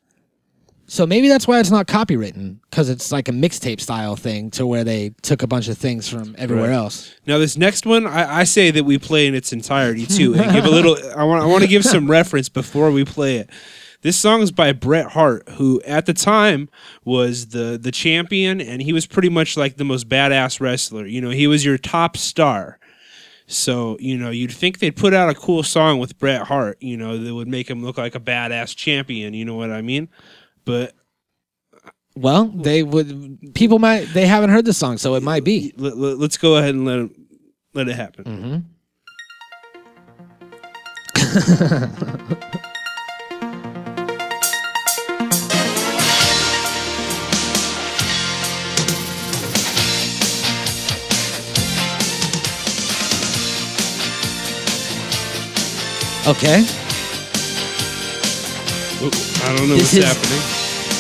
[0.94, 4.68] So maybe that's why it's not copywritten, because it's like a mixtape style thing, to
[4.68, 6.76] where they took a bunch of things from everywhere Right.
[6.76, 7.12] else.
[7.26, 10.52] Now, this next one, I, I say that we play in its entirety too, and
[10.52, 10.96] give a little.
[11.18, 11.42] I want.
[11.42, 13.50] I want to give some reference before we play it.
[14.02, 16.70] This song is by Bret Hart, who at the time
[17.04, 21.08] was the the champion, and he was pretty much like the most badass wrestler.
[21.08, 22.78] You know, he was your top star.
[23.48, 26.78] So you know, you'd think they'd put out a cool song with Bret Hart.
[26.82, 29.34] You know, that would make him look like a badass champion.
[29.34, 30.08] You know what I mean?
[30.66, 30.94] But
[32.16, 33.54] Well, they would.
[33.54, 34.06] People might.
[34.14, 35.74] They haven't heard the song, so it might be.
[35.78, 37.28] let, let, let's go ahead and let him,
[37.74, 38.24] let it happen.
[38.26, 38.60] Mm-hmm.
[56.26, 56.64] Okay.
[59.04, 59.12] Ooh,
[59.44, 60.42] I don't know This what's is- happening.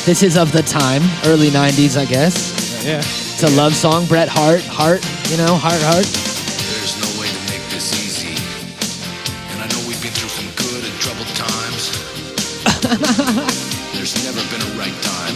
[0.05, 2.35] This is of the time, early '90s, I guess.
[2.83, 2.97] Yeah.
[2.99, 4.05] It's a love song.
[4.05, 4.99] Bret Hart, Hart,
[5.31, 6.03] you know, Hart, Hart.
[6.03, 8.35] There's no way to make this easy.
[9.55, 11.87] And I know we've been through some good and troubled times.
[13.95, 15.35] There's never been a right time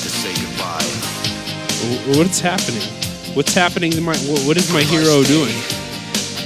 [0.00, 0.88] to say goodbye.
[1.84, 2.82] W- What's happening?
[3.36, 4.16] What's happening to my?
[4.16, 5.52] wh- What is my hero doing?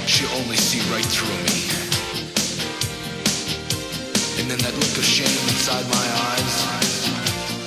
[0.05, 0.57] She'll only
[5.65, 7.65] inside my eyes.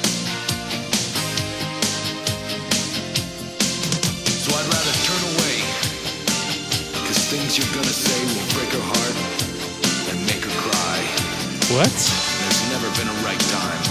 [4.39, 5.57] So I'd rather turn away.
[7.07, 9.17] Cause things you're gonna say will break her heart
[10.11, 10.99] and make her cry.
[11.75, 11.91] What?
[11.91, 13.83] There's never been a right time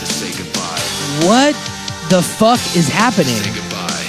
[0.00, 0.82] to say goodbye.
[1.28, 1.54] What
[2.08, 3.36] the fuck is happening?
[3.36, 4.06] Say goodbye.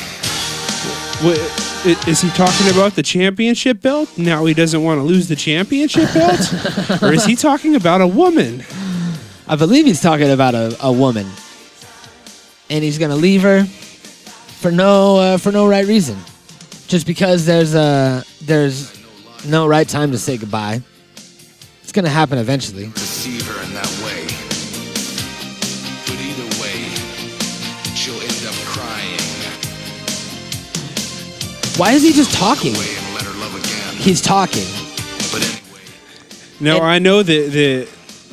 [1.28, 1.40] What?
[1.86, 4.18] i- Is he talking about the championship belt?
[4.18, 6.40] Now he doesn't want to lose the championship belt,
[7.04, 8.64] or is he talking about a woman?
[9.48, 11.28] I believe he's talking about a, a woman,
[12.70, 16.18] and he's gonna leave her for no uh, for no right reason,
[16.88, 18.94] just because there's uh there's
[19.46, 20.82] no right time to say goodbye.
[21.82, 22.88] It's gonna happen eventually.
[22.88, 24.24] Deceive her in that way.
[26.08, 26.88] But either way,
[27.96, 29.20] she'll end up crying.
[31.78, 32.74] Why is he just talking?
[32.74, 33.96] Let her love again.
[34.02, 34.66] He's talking.
[35.34, 35.84] But anyway,
[36.62, 37.88] Now And- I know that that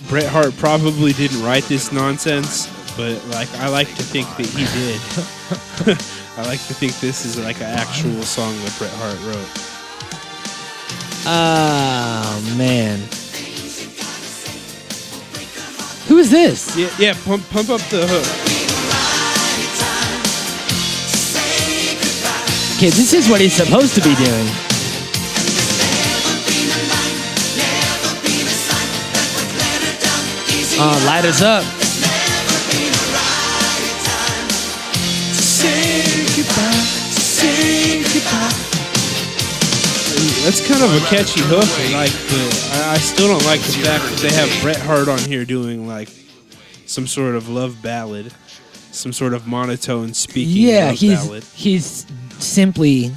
[0.08, 4.64] Bret Hart probably didn't write this nonsense, but like I like to think that he
[4.74, 5.00] did.
[6.38, 9.48] I like to think this is like an actual song that Bret Hart wrote.
[11.26, 12.98] Oh man.
[16.08, 16.76] Who is this?
[16.76, 17.14] Yeah, yeah.
[17.24, 18.26] Pump, pump up the hook.
[22.78, 24.69] Okay, this is what he's supposed to be doing.
[30.82, 31.62] Uh, light us up.
[40.44, 41.64] That's kind of a catchy hook.
[41.64, 42.12] I Like,
[42.72, 45.86] I, I still don't like the fact that they have Bret Hart on here doing
[45.86, 46.08] like
[46.86, 48.32] some sort of love ballad,
[48.90, 51.44] some sort of monotone speaking Yeah, love he's ballad.
[51.54, 52.06] he's
[52.38, 53.12] simply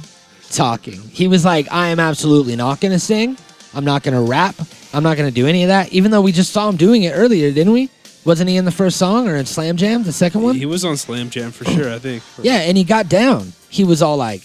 [0.50, 1.00] talking.
[1.00, 3.38] He was like, "I am absolutely not going to sing.
[3.74, 4.54] I'm not going to rap.
[4.92, 7.02] I'm not going to do any of that." Even though we just saw him doing
[7.04, 7.90] it earlier, didn't we?
[8.24, 10.54] Wasn't he in the first song or in Slam Jam, the second one?
[10.54, 11.92] He was on Slam Jam for sure.
[11.92, 12.22] I think.
[12.42, 13.52] Yeah, and he got down.
[13.68, 14.42] He was all like,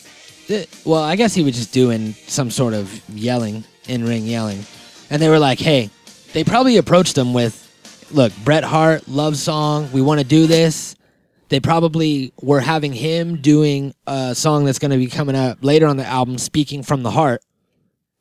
[0.47, 4.65] th- well, I guess he was just doing some sort of yelling, in ring yelling.
[5.09, 5.89] And they were like, hey,
[6.33, 10.95] they probably approached him with, look, Bret Hart, love song, we want to do this.
[11.47, 15.87] They probably were having him doing a song that's going to be coming up later
[15.87, 17.43] on the album, Speaking from the Heart,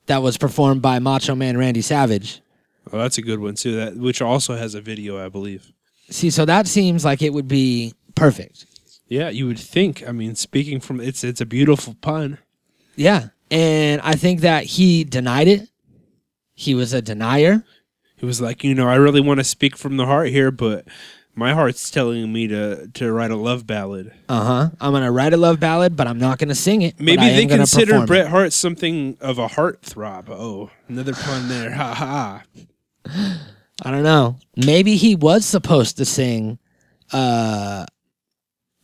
[0.09, 2.43] that was performed by Macho Man Randy Savage.
[2.93, 3.77] Oh, that's a good one too.
[3.77, 5.73] That which also has a video, I believe.
[6.11, 8.67] See, so that seems like it would be perfect.
[9.09, 10.07] Yeah, you would think.
[10.07, 12.39] I mean, speaking from it's it's a beautiful pun.
[12.97, 13.29] Yeah.
[13.51, 15.69] And I think that he denied it.
[16.55, 17.65] He was a denier.
[18.17, 20.87] He was like, you know, I really want to speak from the heart here, but
[21.39, 24.13] my heart's telling me to to write a love ballad.
[24.29, 24.71] Uh huh.
[24.81, 27.01] I'm gonna write a love ballad, but I'm not gonna sing it.
[27.01, 28.05] Maybe they consider.
[28.05, 30.29] Bret Hart something of a heartthrob.
[30.29, 31.71] Oh, another pun there.
[31.79, 32.43] Ha ha.
[33.85, 34.37] I don't know.
[34.57, 36.59] Maybe he was supposed to sing,
[37.13, 37.87] uh,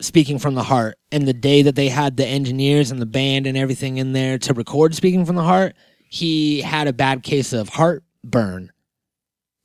[0.00, 3.46] "Speaking from the Heart," and the day that they had the engineers and the band
[3.48, 5.74] and everything in there to record "Speaking from the Heart,"
[6.08, 8.70] he had a bad case of heartburn,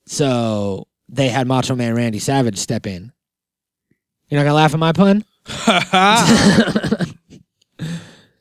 [0.08, 3.12] so they had Macho Man Randy Savage step in.
[4.30, 5.26] You're not gonna laugh at my pun.
[5.48, 7.06] Ha ha.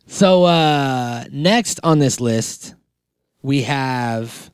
[0.06, 2.74] So uh next on this list,
[3.42, 4.50] we have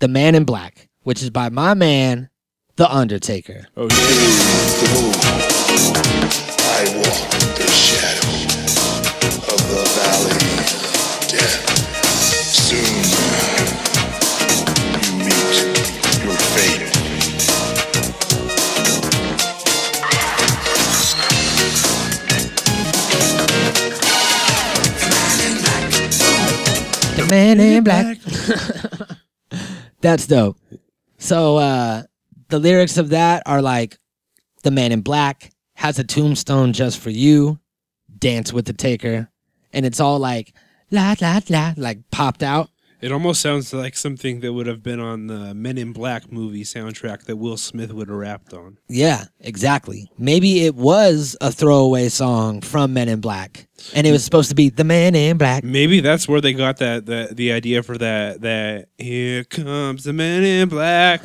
[0.00, 2.30] The Man in Black, which is by my man,
[2.76, 3.66] The Undertaker.
[3.76, 3.96] Oh yeah.
[6.78, 8.28] I walk the shadow
[9.52, 10.55] of the valley
[27.28, 28.18] Man in Black.
[30.00, 30.58] That's dope.
[31.18, 32.02] So uh
[32.48, 33.98] the lyrics of that are like
[34.62, 37.58] The Man in Black has a tombstone just for you,
[38.18, 39.30] dance with the taker.
[39.72, 40.54] And it's all like
[40.90, 42.70] la la la like popped out.
[43.00, 46.64] It almost sounds like something that would have been on the Men in Black movie
[46.64, 48.78] soundtrack that Will Smith would have rapped on.
[48.88, 50.10] Yeah, exactly.
[50.16, 53.68] Maybe it was a throwaway song from Men in Black.
[53.94, 55.62] And it was supposed to be The Man in Black.
[55.62, 60.14] Maybe that's where they got that, that the idea for that that here comes the
[60.14, 61.22] Man in Black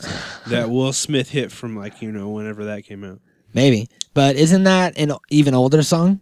[0.48, 3.20] that Will Smith hit from like you know whenever that came out.
[3.54, 3.88] Maybe.
[4.14, 6.20] But isn't that an even older song?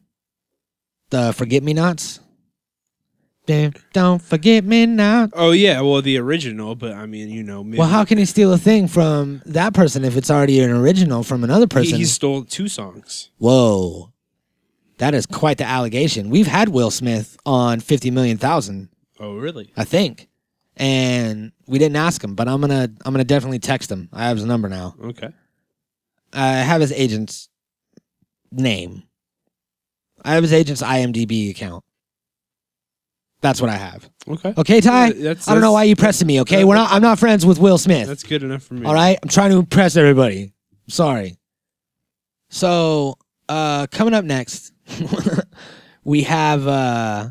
[1.09, 2.19] The Forget Me Nots?
[3.93, 5.29] Don't forget me now.
[5.33, 8.53] Oh yeah, well the original, but I mean you know Well, how can he steal
[8.53, 11.97] a thing from that person if it's already an original from another person?
[11.97, 13.29] he stole two songs.
[13.38, 14.12] Whoa.
[14.97, 16.29] That is quite the allegation.
[16.29, 19.71] We've had Will Smith on 50 million thousand, Oh really?
[19.75, 20.27] I think.
[20.77, 24.09] And we didn't ask him, but I'm gonna I'm gonna definitely text him.
[24.13, 24.95] I have his number now.
[25.03, 25.29] Okay.
[26.33, 27.49] I have his agent's
[28.51, 29.03] name.
[30.23, 31.83] I have his agent's IMDb account.
[33.41, 34.10] That's what I have.
[34.28, 34.54] Okay.
[34.58, 35.08] Okay, Ty.
[35.08, 36.41] Yeah, that's- I don't know why you're pressing me.
[36.41, 36.91] Okay, we're not.
[36.91, 38.08] I'm not friends with Will Smith.
[38.08, 38.86] That's good enough for me.
[38.86, 40.52] All right, I'm trying to impress everybody.
[40.88, 41.38] Sorry.
[42.49, 44.73] So, uh, coming up next,
[46.04, 47.29] we have uh,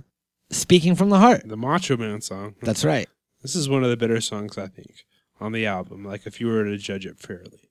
[0.51, 2.55] "Speaking from the Heart." The Macho Man song.
[2.63, 3.09] That's right.
[3.43, 5.05] This is one of the better songs I think
[5.41, 6.05] on the album.
[6.05, 7.71] Like if you were to judge it fairly.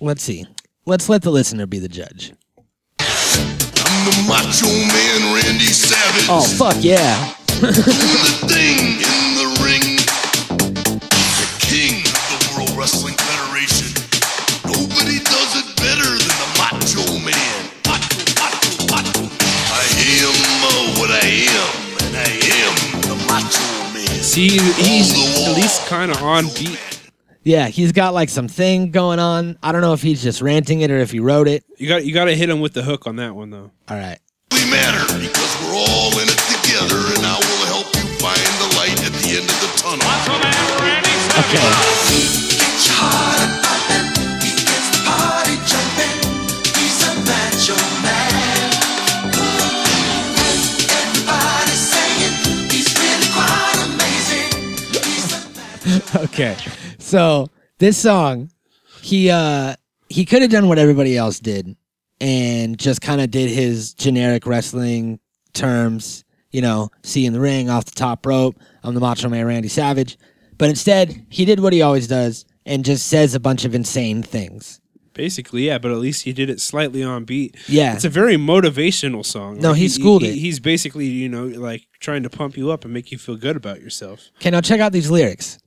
[0.00, 0.46] Let's see.
[0.84, 2.32] Let's let the listener be the judge.
[2.98, 3.06] I'm
[4.04, 6.26] the macho man, Randy Savage.
[6.28, 7.34] Oh fuck yeah!
[7.62, 9.94] Doing the thing in the ring.
[10.58, 13.86] The king of the World Wrestling Federation.
[14.66, 17.54] Nobody does it better than the Macho Man.
[17.86, 19.30] Macho, macho, macho.
[19.78, 20.34] I am
[20.66, 21.70] uh, what I am,
[22.02, 24.10] and I am the Macho Man.
[24.10, 26.80] See, he's On at least kind of on beat.
[27.44, 29.56] Yeah, he's got like some thing going on.
[29.62, 31.62] I don't know if he's just ranting it or if he wrote it.
[31.78, 33.70] You got you got to hit him with the hook on that one though.
[33.88, 34.18] All right.
[34.50, 37.51] We matter because we're all in it together, and I
[39.92, 41.58] Okay.
[56.24, 56.56] okay.
[56.98, 58.50] So this song,
[59.02, 59.74] he uh
[60.08, 61.76] he could have done what everybody else did
[62.18, 65.20] and just kind of did his generic wrestling
[65.52, 69.46] terms, you know, see in the ring, off the top rope, I'm the Macho Man
[69.46, 70.18] Randy Savage.
[70.58, 74.22] But instead, he did what he always does and just says a bunch of insane
[74.22, 74.80] things.
[75.14, 77.56] Basically, yeah, but at least he did it slightly on beat.
[77.68, 77.94] Yeah.
[77.94, 79.58] It's a very motivational song.
[79.58, 80.34] No, he schooled it.
[80.34, 83.56] He's basically, you know, like trying to pump you up and make you feel good
[83.56, 84.30] about yourself.
[84.36, 85.58] Okay, now check out these lyrics.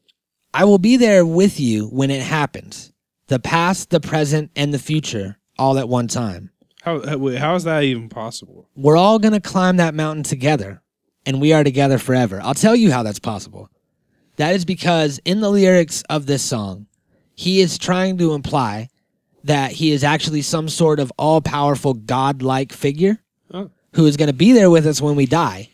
[0.53, 2.91] I will be there with you when it happens.
[3.27, 6.51] The past, the present, and the future all at one time.
[6.85, 7.01] How
[7.37, 8.69] how, is that even possible?
[8.75, 10.81] We're all going to climb that mountain together,
[11.25, 12.39] and we are together forever.
[12.43, 13.69] I'll tell you how that's possible.
[14.35, 16.85] That is because in the lyrics of this song,
[17.35, 18.89] he is trying to imply
[19.45, 23.17] that he is actually some sort of all powerful godlike figure
[23.53, 23.69] Oh.
[23.93, 25.69] who is going to be there with us when we die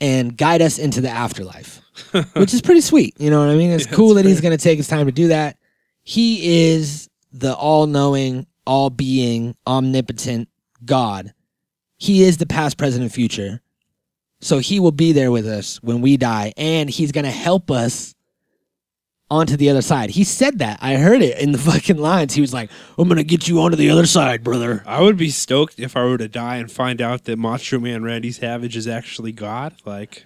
[0.00, 1.80] and guide us into the afterlife,
[2.34, 3.14] which is pretty sweet.
[3.18, 3.70] You know what I mean?
[3.70, 5.56] It's Yeah, cool that he's going to take his time to do that.
[6.02, 10.48] He is the all knowing, all being, omnipotent
[10.86, 11.34] God.
[11.96, 13.60] He is the past, present, and future.
[14.40, 17.70] So he will be there with us when we die, and he's going to help
[17.70, 18.14] us
[19.30, 20.10] onto the other side.
[20.10, 20.78] He said that.
[20.82, 22.34] I heard it in the fucking lines.
[22.34, 24.82] He was like, I'm going to get you onto the other side, brother.
[24.86, 28.02] I would be stoked if I were to die and find out that Macho Man
[28.02, 29.74] Randy Savage is actually God.
[29.84, 30.24] Like,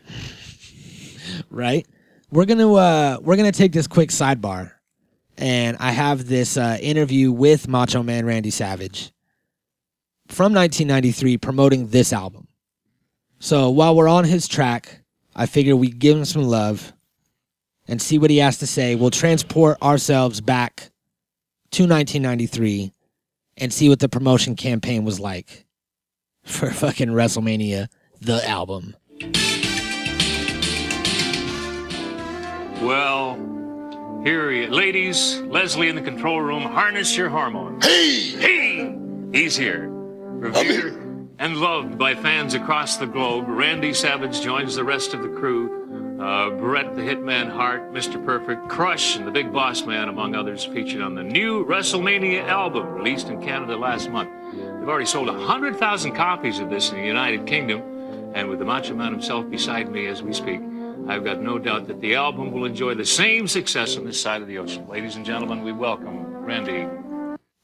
[1.50, 1.86] right?
[2.30, 4.72] We're gonna uh, we're gonna take this quick sidebar,
[5.38, 9.12] and I have this uh, interview with Macho Man Randy Savage
[10.28, 12.46] from 1993 promoting this album.
[13.40, 15.00] So while we're on his track,
[15.34, 16.92] I figure we give him some love
[17.86, 18.94] and see what he has to say.
[18.94, 20.90] We'll transport ourselves back
[21.72, 22.92] to 1993
[23.56, 25.66] and see what the promotion campaign was like
[26.44, 27.88] for fucking WrestleMania,
[28.20, 28.94] the album.
[32.82, 33.36] Well,
[34.24, 37.84] here he Ladies, Leslie in the control room, harness your hormones.
[37.84, 38.30] Hey!
[38.30, 38.98] Hey!
[39.32, 39.97] He's here.
[40.38, 40.94] Revered
[41.40, 46.18] and loved by fans across the globe, Randy Savage joins the rest of the crew.
[46.20, 48.24] Uh, Bret the Hitman Hart, Mr.
[48.24, 52.86] Perfect, Crush, and the Big Boss Man, among others, featured on the new WrestleMania album
[52.86, 54.30] released in Canada last month.
[54.52, 57.82] They've already sold 100,000 copies of this in the United Kingdom,
[58.34, 60.60] and with the Macho Man himself beside me as we speak,
[61.08, 64.40] I've got no doubt that the album will enjoy the same success on this side
[64.40, 64.86] of the ocean.
[64.86, 66.86] Ladies and gentlemen, we welcome Randy.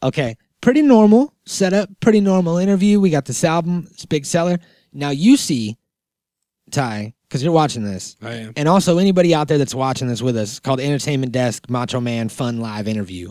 [0.03, 2.99] Okay, pretty normal setup, pretty normal interview.
[2.99, 4.59] We got this album, it's a big seller.
[4.95, 5.77] Now you see,
[6.71, 8.55] Ty, because you're watching this, I am.
[8.57, 12.01] and also anybody out there that's watching this with us, it's called Entertainment Desk Macho
[12.01, 13.31] Man Fun Live Interview.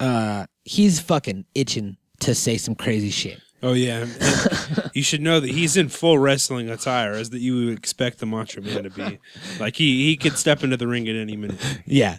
[0.00, 3.38] Uh, he's fucking itching to say some crazy shit.
[3.62, 7.66] Oh yeah, And you should know that he's in full wrestling attire, as that you
[7.66, 9.18] would expect the Macho Man to be.
[9.60, 11.58] Like he he could step into the ring at any minute.
[11.84, 12.18] Yeah.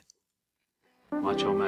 [1.11, 1.64] Macho Man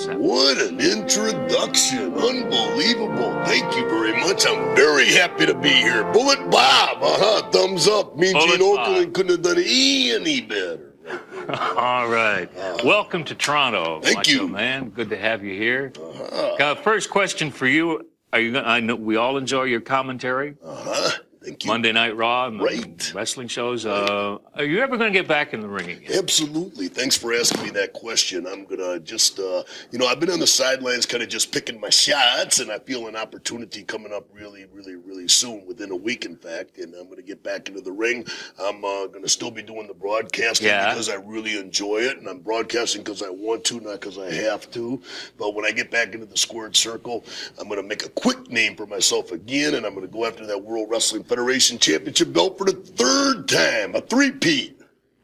[0.00, 0.18] Savage.
[0.18, 2.14] What an introduction.
[2.14, 3.32] Unbelievable.
[3.44, 4.46] Thank you very much.
[4.46, 6.04] I'm very happy to be here.
[6.12, 7.02] Bullet Bob.
[7.02, 7.50] Uh-huh.
[7.50, 8.16] Thumbs up.
[8.16, 8.60] Mean Gene.
[8.60, 10.94] Okerlund couldn't have done any better.
[11.76, 12.48] All right.
[12.84, 14.48] Welcome to Toronto, Thank Macho you.
[14.48, 14.90] Man.
[14.90, 15.92] Good to have you here.
[16.00, 18.06] Uh, first question for you.
[18.32, 18.52] Are you?
[18.52, 20.54] gonna- I know we all enjoy your commentary.
[20.64, 21.10] Uh-huh.
[21.42, 21.68] Thank you.
[21.68, 23.12] Monday Night Raw and the Right.
[23.14, 23.86] wrestling shows.
[23.86, 26.18] Uh, are you ever going to get back in the ring again?
[26.18, 26.88] Absolutely.
[26.88, 28.46] Thanks for asking me that question.
[28.46, 31.80] I'm gonna just, uh, you know, I've been on the sidelines, kind of just picking
[31.80, 35.96] my shots, and I feel an opportunity coming up really, really, really soon, within a
[35.96, 36.76] week, in fact.
[36.76, 38.26] And I'm gonna get back into the ring.
[38.62, 40.90] I'm uh, gonna still be doing the broadcasting Yeah.
[40.90, 44.30] because I really enjoy it, and I'm broadcasting because I want to, not because I
[44.30, 45.00] have to.
[45.38, 47.24] But when I get back into the squared circle,
[47.58, 50.62] I'm gonna make a quick name for myself again, and I'm gonna go after that
[50.62, 54.76] World Wrestling Federation Championship belt for the third time, a three-peat.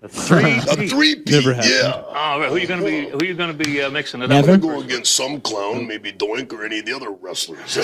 [0.03, 0.57] A three.
[0.59, 1.73] A three-peat, Never happened.
[1.75, 2.01] yeah.
[2.07, 2.49] Oh, right.
[2.49, 3.09] who you going to be?
[3.09, 4.51] Who you going to be uh, mixing it Never?
[4.53, 4.55] up?
[4.55, 7.75] I'm gonna go against some clown, maybe Doink or any of the other wrestlers.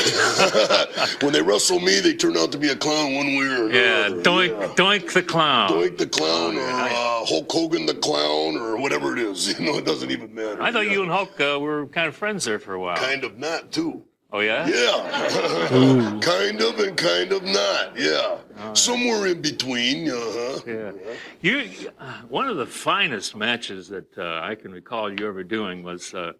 [1.22, 4.06] when they wrestle me, they turn out to be a clown one way or Yeah,
[4.06, 4.22] another.
[4.22, 4.66] Doink, Yeah.
[4.76, 5.70] Doink the clown.
[5.70, 9.48] Doink the clown, or uh, Hulk Hogan the clown, or whatever it is.
[9.58, 10.62] You know, it doesn't even matter.
[10.62, 10.92] I thought Yeah.
[10.92, 12.96] you and Hulk uh, were kind of friends there for a while.
[12.98, 14.04] kind of not too.
[14.34, 14.66] Oh yeah.
[14.66, 16.18] Yeah.
[16.22, 17.92] kind of and kind of not.
[17.98, 18.38] Yeah.
[18.74, 20.08] Somewhere in between.
[20.08, 20.60] Uh huh.
[20.66, 20.92] Yeah.
[21.42, 21.68] You,
[21.98, 26.14] uh, one of the finest matches that uh, I can recall you ever doing was
[26.14, 26.32] uh,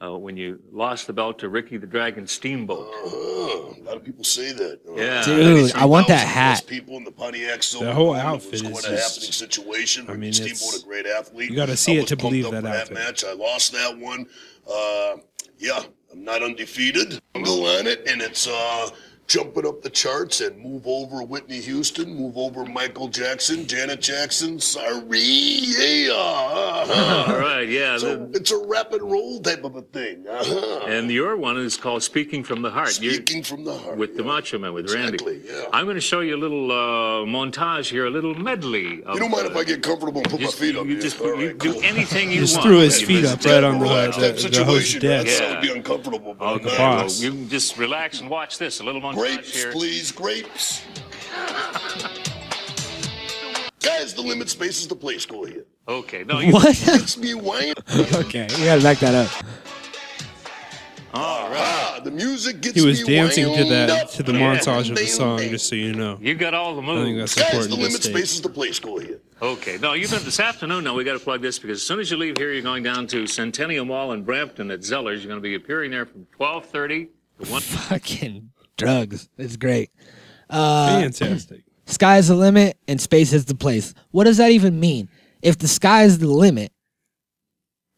[0.00, 2.86] uh, when you lost the belt to Ricky the Dragon Steamboat.
[3.04, 4.78] Uh, a lot of people say that.
[4.88, 5.24] Uh, Yeah.
[5.24, 6.58] Dude, I want that hat.
[6.58, 9.32] plus People in the Pontiac Silver The whole outfit was is quite a just- happening
[9.32, 10.06] situation.
[10.08, 11.50] I mean, Ricky it's- Steamboat, a great athlete.
[11.50, 12.94] you gotta see I it to believe that for outfit.
[12.94, 13.24] match.
[13.24, 14.26] I lost that one.
[14.70, 15.16] Uh,
[15.58, 15.82] yeah,
[16.16, 17.20] I'm not undefeated.
[17.44, 18.88] Go on it, and it's uh,
[19.26, 24.60] jumping up the charts and move over Whitney Houston, move over Michael Jackson, Janet Jackson.
[24.60, 26.12] Sorry, yeah.
[26.12, 27.32] uh-huh.
[27.32, 27.68] All right.
[27.68, 27.98] Yeah.
[27.98, 30.24] So the- it's a rap and roll type of a thing.
[30.28, 30.86] Uh-huh.
[30.86, 33.96] and your one is called "Speaking from the Heart." You- Speaking from the heart.
[33.96, 34.26] with the.
[34.26, 35.14] Macho Man, with Randy.
[35.14, 35.66] Exactly, yeah.
[35.72, 39.02] I'm going to show you a little uh, montage here, a little medley.
[39.04, 40.84] Of, You don't mind if uh, I get comfortable and put just, my feet up?
[40.86, 41.00] You yeah?
[41.00, 42.64] just All you right, do anything you Just want.
[42.66, 45.26] Just threw his feet up right on the, Relax, the, that the host's situation, desk.
[45.26, 45.26] man.
[45.26, 45.38] Yeah.
[45.38, 46.34] That would be uncomfortable.
[46.34, 47.20] But Okay, well, boss.
[47.20, 48.80] you can just relax and watch this.
[48.80, 49.72] A little montage Grapes, here.
[49.72, 50.82] please, grapes.
[53.80, 55.64] Guys, the limit space is the play school here.
[55.88, 56.66] Okay, no, you, What?
[56.86, 57.72] It's me whine.
[58.14, 59.30] okay, you gotta back that up.
[61.14, 61.56] all right.
[61.58, 64.10] Ah, the music gets He was me dancing to wound that up.
[64.12, 64.56] to the Yeah.
[64.58, 66.18] montage of the song, just so you know.
[66.20, 67.34] You got all the I think moves.
[67.36, 68.12] that's Guys, important the to limit state.
[68.16, 69.20] space is the play school here.
[69.40, 70.84] Okay, no, you've been this afternoon.
[70.84, 72.82] Now we got to plug this because as soon as you leave here, you're going
[72.82, 75.22] down to Centennial Mall in Brampton at Zeller's.
[75.22, 77.08] You're going to be appearing there from 12:30
[77.44, 77.60] to 1.
[77.62, 79.28] Fucking drugs.
[79.38, 79.90] It's great.
[80.48, 81.64] Uh, Fantastic.
[81.86, 83.94] Sky's the limit and space is the place.
[84.10, 85.08] What does that even mean?
[85.42, 86.72] If the sky is the limit,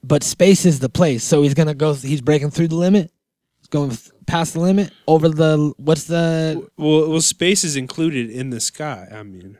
[0.02, 1.94] but space is the place, so he's gonna go.
[1.94, 3.10] He's breaking through the limit.
[3.58, 5.72] He's going past the limit over the.
[5.78, 6.68] What's the?
[6.76, 9.08] Well, well, space is included in the sky.
[9.10, 9.56] I mean,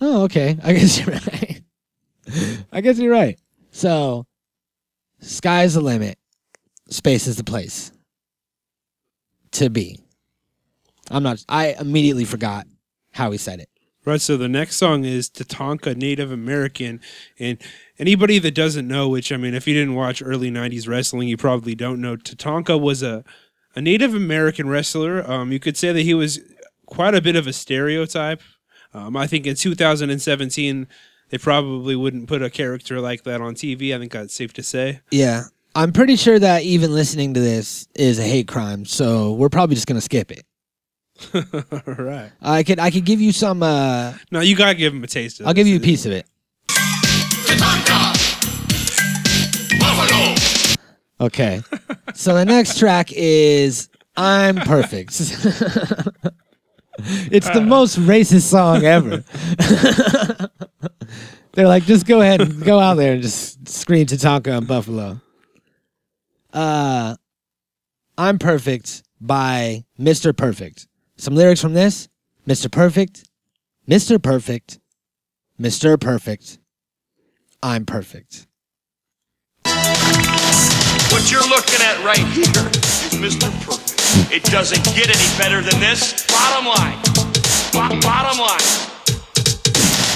[0.00, 0.56] Oh, okay.
[0.64, 1.62] I guess you're right.
[2.72, 3.38] I guess you're right.
[3.70, 4.26] So,
[5.20, 6.18] sky is the limit.
[6.90, 7.92] Space is the place
[9.52, 9.98] to be.
[11.10, 11.44] I'm not.
[11.48, 12.66] I immediately forgot
[13.12, 13.68] how he said it.
[14.04, 14.20] right.
[14.20, 17.00] So the next song is Tatanka Native American,
[17.38, 17.58] and
[17.98, 21.36] anybody that doesn't know, which I mean, if you didn't watch early '90s wrestling, you
[21.36, 22.16] probably don't know.
[22.16, 23.24] Tatanka was a
[23.74, 25.28] a Native American wrestler.
[25.30, 26.40] Um, you could say that he was
[26.86, 28.42] quite a bit of a stereotype.
[28.92, 30.88] Um, I think in 2017,
[31.28, 33.94] they probably wouldn't put a character like that on TV.
[33.94, 35.00] I think that's safe to say.
[35.12, 35.44] Yeah.
[35.76, 39.76] I'm pretty sure that even listening to this is a hate crime, so we're probably
[39.76, 40.44] just gonna skip it.
[41.34, 42.30] All right.
[42.40, 45.40] I could I could give you some uh No, you gotta give him a taste.
[45.40, 46.26] Of I'll give you a piece of it.
[51.20, 51.62] Okay.
[52.14, 55.10] so the next track is I'm Perfect.
[57.30, 59.22] it's the most racist song ever.
[61.52, 65.20] They're like, just go ahead and go out there and just scream Tatanka and Buffalo.
[66.52, 67.16] Uh
[68.16, 70.36] I'm Perfect by Mr.
[70.36, 70.86] Perfect.
[71.20, 72.08] Some lyrics from this.
[72.48, 72.72] Mr.
[72.72, 73.28] Perfect.
[73.86, 74.16] Mr.
[74.16, 74.80] Perfect.
[75.60, 76.00] Mr.
[76.00, 76.58] Perfect.
[77.62, 78.46] I'm perfect.
[81.12, 83.52] What you're looking at right here is Mr.
[83.60, 84.32] Perfect.
[84.32, 86.24] It doesn't get any better than this.
[86.24, 86.96] Bottom line.
[87.76, 88.64] Bo- bottom line.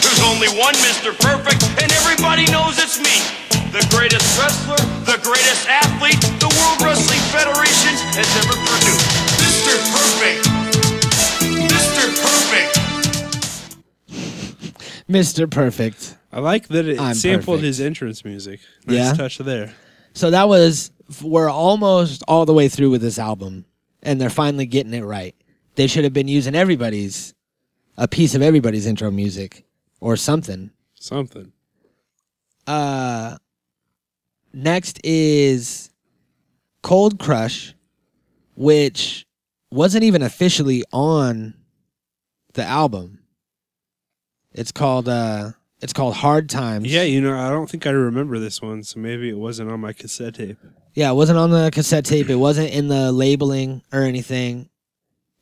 [0.00, 1.12] There's only one Mr.
[1.20, 3.20] Perfect, and everybody knows it's me.
[3.76, 9.04] The greatest wrestler, the greatest athlete, the World Wrestling Federation has ever produced.
[9.36, 9.76] Mr.
[9.92, 10.53] Perfect.
[12.24, 13.76] Mr.
[14.08, 15.06] Perfect.
[15.08, 15.50] Mr.
[15.50, 16.16] Perfect.
[16.32, 17.64] I like that it I'm sampled perfect.
[17.66, 18.60] his entrance music.
[18.86, 19.12] Nice Yeah?
[19.12, 19.72] touch there.
[20.14, 20.90] So that was
[21.22, 23.66] we're almost all the way through with this album,
[24.02, 25.34] and they're finally getting it right.
[25.74, 27.34] They should have been using everybody's
[27.96, 29.64] a piece of everybody's intro music
[30.00, 30.70] or something.
[30.94, 31.52] Something.
[32.66, 33.36] Uh,
[34.52, 35.90] next is
[36.82, 37.74] Cold Crush,
[38.54, 39.26] which
[39.70, 41.54] wasn't even officially on
[42.54, 43.20] the album.
[44.52, 46.90] It's called uh, it's called Hard Times.
[46.92, 49.80] Yeah, you know, I don't think I remember this one, so maybe it wasn't on
[49.80, 50.58] my cassette tape.
[50.94, 52.30] Yeah, it wasn't on the cassette tape.
[52.30, 54.68] It wasn't in the labeling or anything.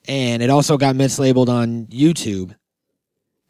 [0.09, 2.57] And it also got mislabeled on YouTube.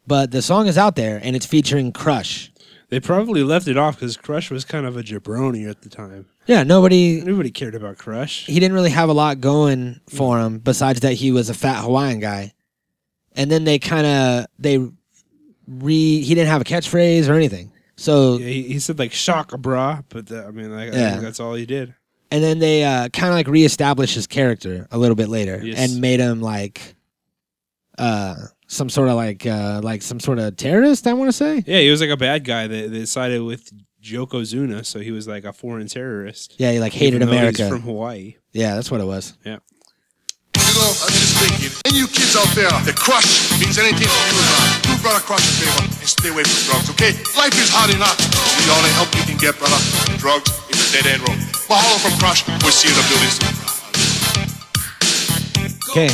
[0.05, 2.51] But the song is out there and it's featuring Crush.
[2.89, 6.27] They probably left it off because Crush was kind of a jabroni at the time.
[6.45, 8.45] Yeah, nobody Nobody cared about Crush.
[8.45, 11.81] he didn't really have a lot going for him besides that he was a fat
[11.81, 12.53] Hawaiian guy.
[13.35, 14.77] And then they kind of they
[15.67, 17.71] re he didn't have a catchphrase or anything.
[17.95, 21.09] So Yeah, he, he said like "shaka bra," but that, I mean, like, I Yeah.
[21.11, 21.93] think that's all he did.
[22.31, 25.77] and then they uh, kind of like reestablished his character a little bit later Yes.
[25.77, 26.95] and made him like
[27.99, 28.35] uh
[28.67, 31.77] some sort of like uh like some sort of terrorist i want to say Yeah,
[31.79, 33.69] he was like a bad guy that, that sided with
[34.03, 36.55] Yokozuna, so he was like a foreign terrorist.
[36.57, 37.69] Yeah, he like hated even though he's America.
[37.69, 38.35] from Hawaii.
[38.51, 39.37] yeah, that's what it was.
[39.45, 39.59] Yeah.
[40.57, 40.93] You know,
[41.93, 44.47] I'm just thinking, and you kids out there, the crush means anything to you or
[44.49, 44.81] not.
[44.81, 47.13] Do brother crush a favor and stay away from drugs, okay?
[47.37, 48.17] Life is hard enough.
[48.17, 49.77] The only help you can get, brother,
[50.17, 51.37] drugs is a dead end road.
[51.69, 52.41] Mahalo from Crush.
[52.63, 53.53] We'll see you in the building soon.
[55.89, 56.09] Okay.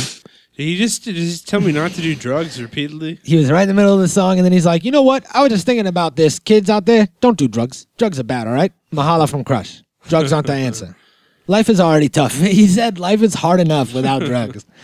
[0.56, 3.18] Did he just did he just tell me not to do drugs repeatedly?
[3.24, 5.02] He was right in the middle of the song, and then he's like, "You know
[5.02, 5.24] what?
[5.32, 6.38] I was just thinking about this.
[6.38, 7.86] Kids out there, don't do drugs.
[7.96, 8.46] Drugs are bad.
[8.46, 8.72] All right.
[8.92, 9.82] Mahalo from Crush.
[10.08, 10.94] Drugs aren't the answer.
[11.46, 12.34] Life is already tough.
[12.40, 14.64] He said life is hard enough without drugs.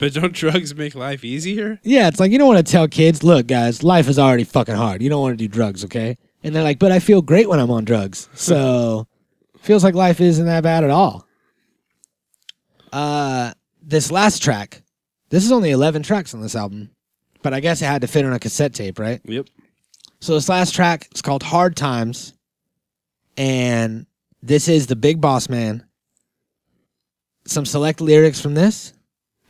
[0.00, 1.78] But don't drugs make life easier?
[1.82, 4.74] Yeah, it's like you don't want to tell kids, look, guys, life is already fucking
[4.74, 5.02] hard.
[5.02, 6.16] You don't want to do drugs, okay?
[6.42, 8.28] And they're like, but I feel great when I'm on drugs.
[8.34, 9.06] So
[9.58, 11.26] feels like life isn't that bad at all.
[12.92, 14.82] Uh this last track,
[15.28, 16.90] this is only 11 tracks on this album,
[17.42, 19.20] but I guess it had to fit on a cassette tape, right?
[19.24, 19.48] Yep.
[20.20, 22.34] So this last track is called Hard Times.
[23.36, 24.06] And
[24.42, 25.84] this is the Big Boss Man.
[27.46, 28.92] Some select lyrics from this.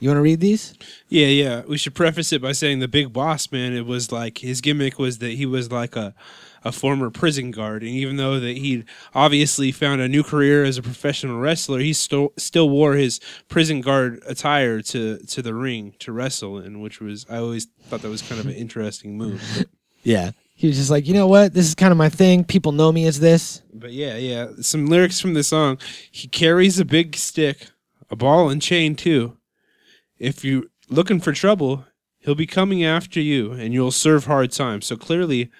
[0.01, 0.74] You want to read these?
[1.09, 1.62] Yeah, yeah.
[1.68, 3.74] We should preface it by saying the big boss man.
[3.74, 6.14] It was like his gimmick was that he was like a
[6.62, 8.84] a former prison guard, and even though that he'd
[9.14, 13.80] obviously found a new career as a professional wrestler, he still still wore his prison
[13.80, 18.09] guard attire to to the ring to wrestle in, which was I always thought that
[18.09, 19.66] was kind of an interesting move.
[20.03, 20.30] Yeah.
[20.55, 21.53] He was just like, you know what?
[21.55, 22.44] This is kind of my thing.
[22.44, 23.62] People know me as this.
[23.72, 24.48] But yeah, yeah.
[24.61, 25.78] Some lyrics from the song.
[26.11, 27.68] He carries a big stick,
[28.11, 29.36] a ball and chain too.
[30.20, 31.86] If you're looking for trouble,
[32.18, 34.82] he'll be coming after you and you'll serve hard time.
[34.82, 35.50] So clearly,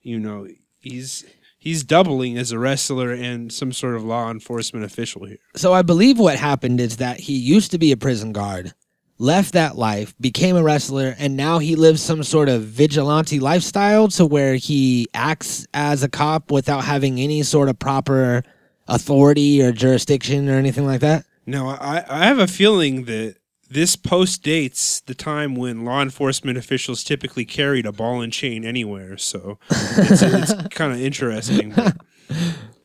[0.00, 0.48] you know,
[0.78, 1.24] he's
[1.58, 5.38] he's doubling as a wrestler and some sort of law enforcement official here.
[5.54, 8.72] So I believe what happened is that he used to be a prison guard,
[9.18, 14.08] left that life, became a wrestler, and now he lives some sort of vigilante lifestyle
[14.08, 18.42] to where he acts as a cop without having any sort of proper
[18.88, 21.26] authority or jurisdiction or anything like that.
[21.46, 23.36] No, I, I have a feeling that
[23.68, 28.64] this post dates the time when law enforcement officials typically carried a ball and chain
[28.64, 29.16] anywhere.
[29.18, 31.72] So it's, it's kind of interesting.
[31.72, 31.96] But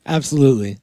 [0.06, 0.78] Absolutely.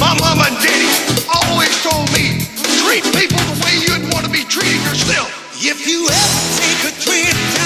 [0.00, 0.88] My mama and daddy
[1.34, 2.40] always told me,
[2.84, 5.34] treat people the way you'd want to be treated yourself.
[5.60, 7.57] If you ever take a trip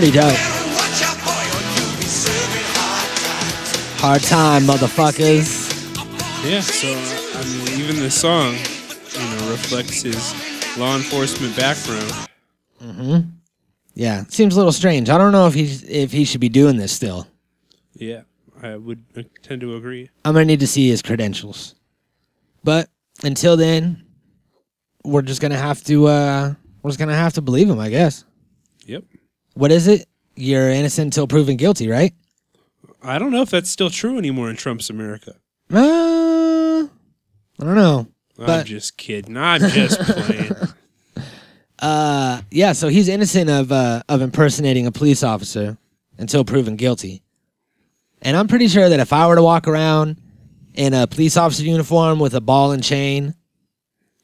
[0.00, 0.32] be dope.
[4.04, 4.62] hard time.
[4.64, 5.64] Motherfuckers.
[6.44, 10.34] Yeah, so I mean, even the song, you know, reflects his
[10.76, 12.28] law enforcement background.
[12.82, 13.30] Mm-hmm.
[13.94, 15.08] Yeah, seems a little strange.
[15.08, 17.26] I don't know if he's if he should be doing this still.
[17.94, 18.22] Yeah,
[18.62, 19.04] I would
[19.42, 20.10] tend to agree.
[20.24, 21.74] I'm gonna need to see his credentials.
[22.62, 22.90] But
[23.22, 24.04] until then,
[25.02, 28.24] we're just gonna have to uh we're just gonna have to believe him, I guess.
[29.54, 30.06] What is it?
[30.36, 32.12] You're innocent until proven guilty, right?
[33.02, 35.36] I don't know if that's still true anymore in Trump's America.
[35.72, 38.08] Uh, I don't know.
[38.38, 39.36] I'm But- just kidding.
[39.36, 40.52] I'm just playing.
[41.80, 42.72] Uh, yeah.
[42.72, 45.76] So he's innocent of uh, of impersonating a police officer
[46.16, 47.22] until proven guilty.
[48.22, 50.16] And I'm pretty sure that if I were to walk around
[50.74, 53.34] in a police officer uniform with a ball and chain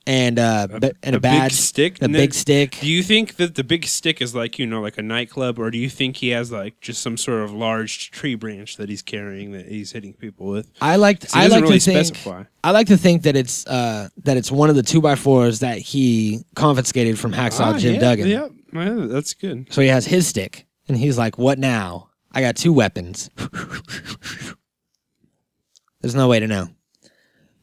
[0.06, 3.02] and uh ba- and a, big badge, stick, a and big then- stick, Do you
[3.02, 5.88] think that the big stick is like you know like a nightclub, or do you
[5.90, 9.66] think he has like just some sort of large tree branch that he's carrying that
[9.68, 10.70] he's hitting people with?
[10.80, 12.44] I like I like really to think specify.
[12.64, 15.60] I like to think that it's uh that it's one of the two by fours
[15.60, 18.28] that he confiscated from Hacksaw Ah, Jim yeah, Duggan.
[18.28, 19.72] Yeah, yeah, that's good.
[19.72, 22.08] So he has his stick, and he's like, "What now?
[22.32, 23.28] I got two weapons."
[26.00, 26.68] There's no way to know,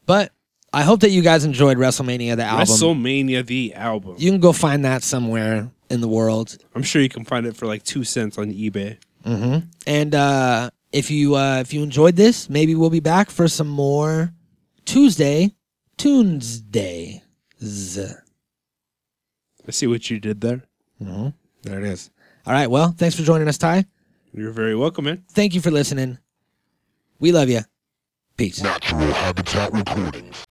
[0.06, 0.32] but
[0.74, 2.68] I hope that you guys enjoyed WrestleMania the album.
[2.68, 4.16] WrestleMania the album.
[4.18, 6.58] You can go find that somewhere in the world.
[6.76, 8.98] I'm sure you can find it for like two cents on eBay.
[9.86, 13.68] And uh, if you uh, if you enjoyed this, maybe we'll be back for some
[13.68, 14.34] more
[14.86, 15.54] Tuesday
[15.98, 17.22] Tuesday.
[19.68, 20.64] I see what you did there.
[21.00, 22.12] There it is.
[22.46, 22.68] All right.
[22.68, 23.86] Well, thanks for joining us, Ty.
[24.34, 25.24] You're very welcome, man.
[25.32, 26.20] Thank you for listening.
[27.20, 27.62] We love you.
[28.38, 28.62] Peace.
[28.62, 30.46] Natural Habitat Recordings.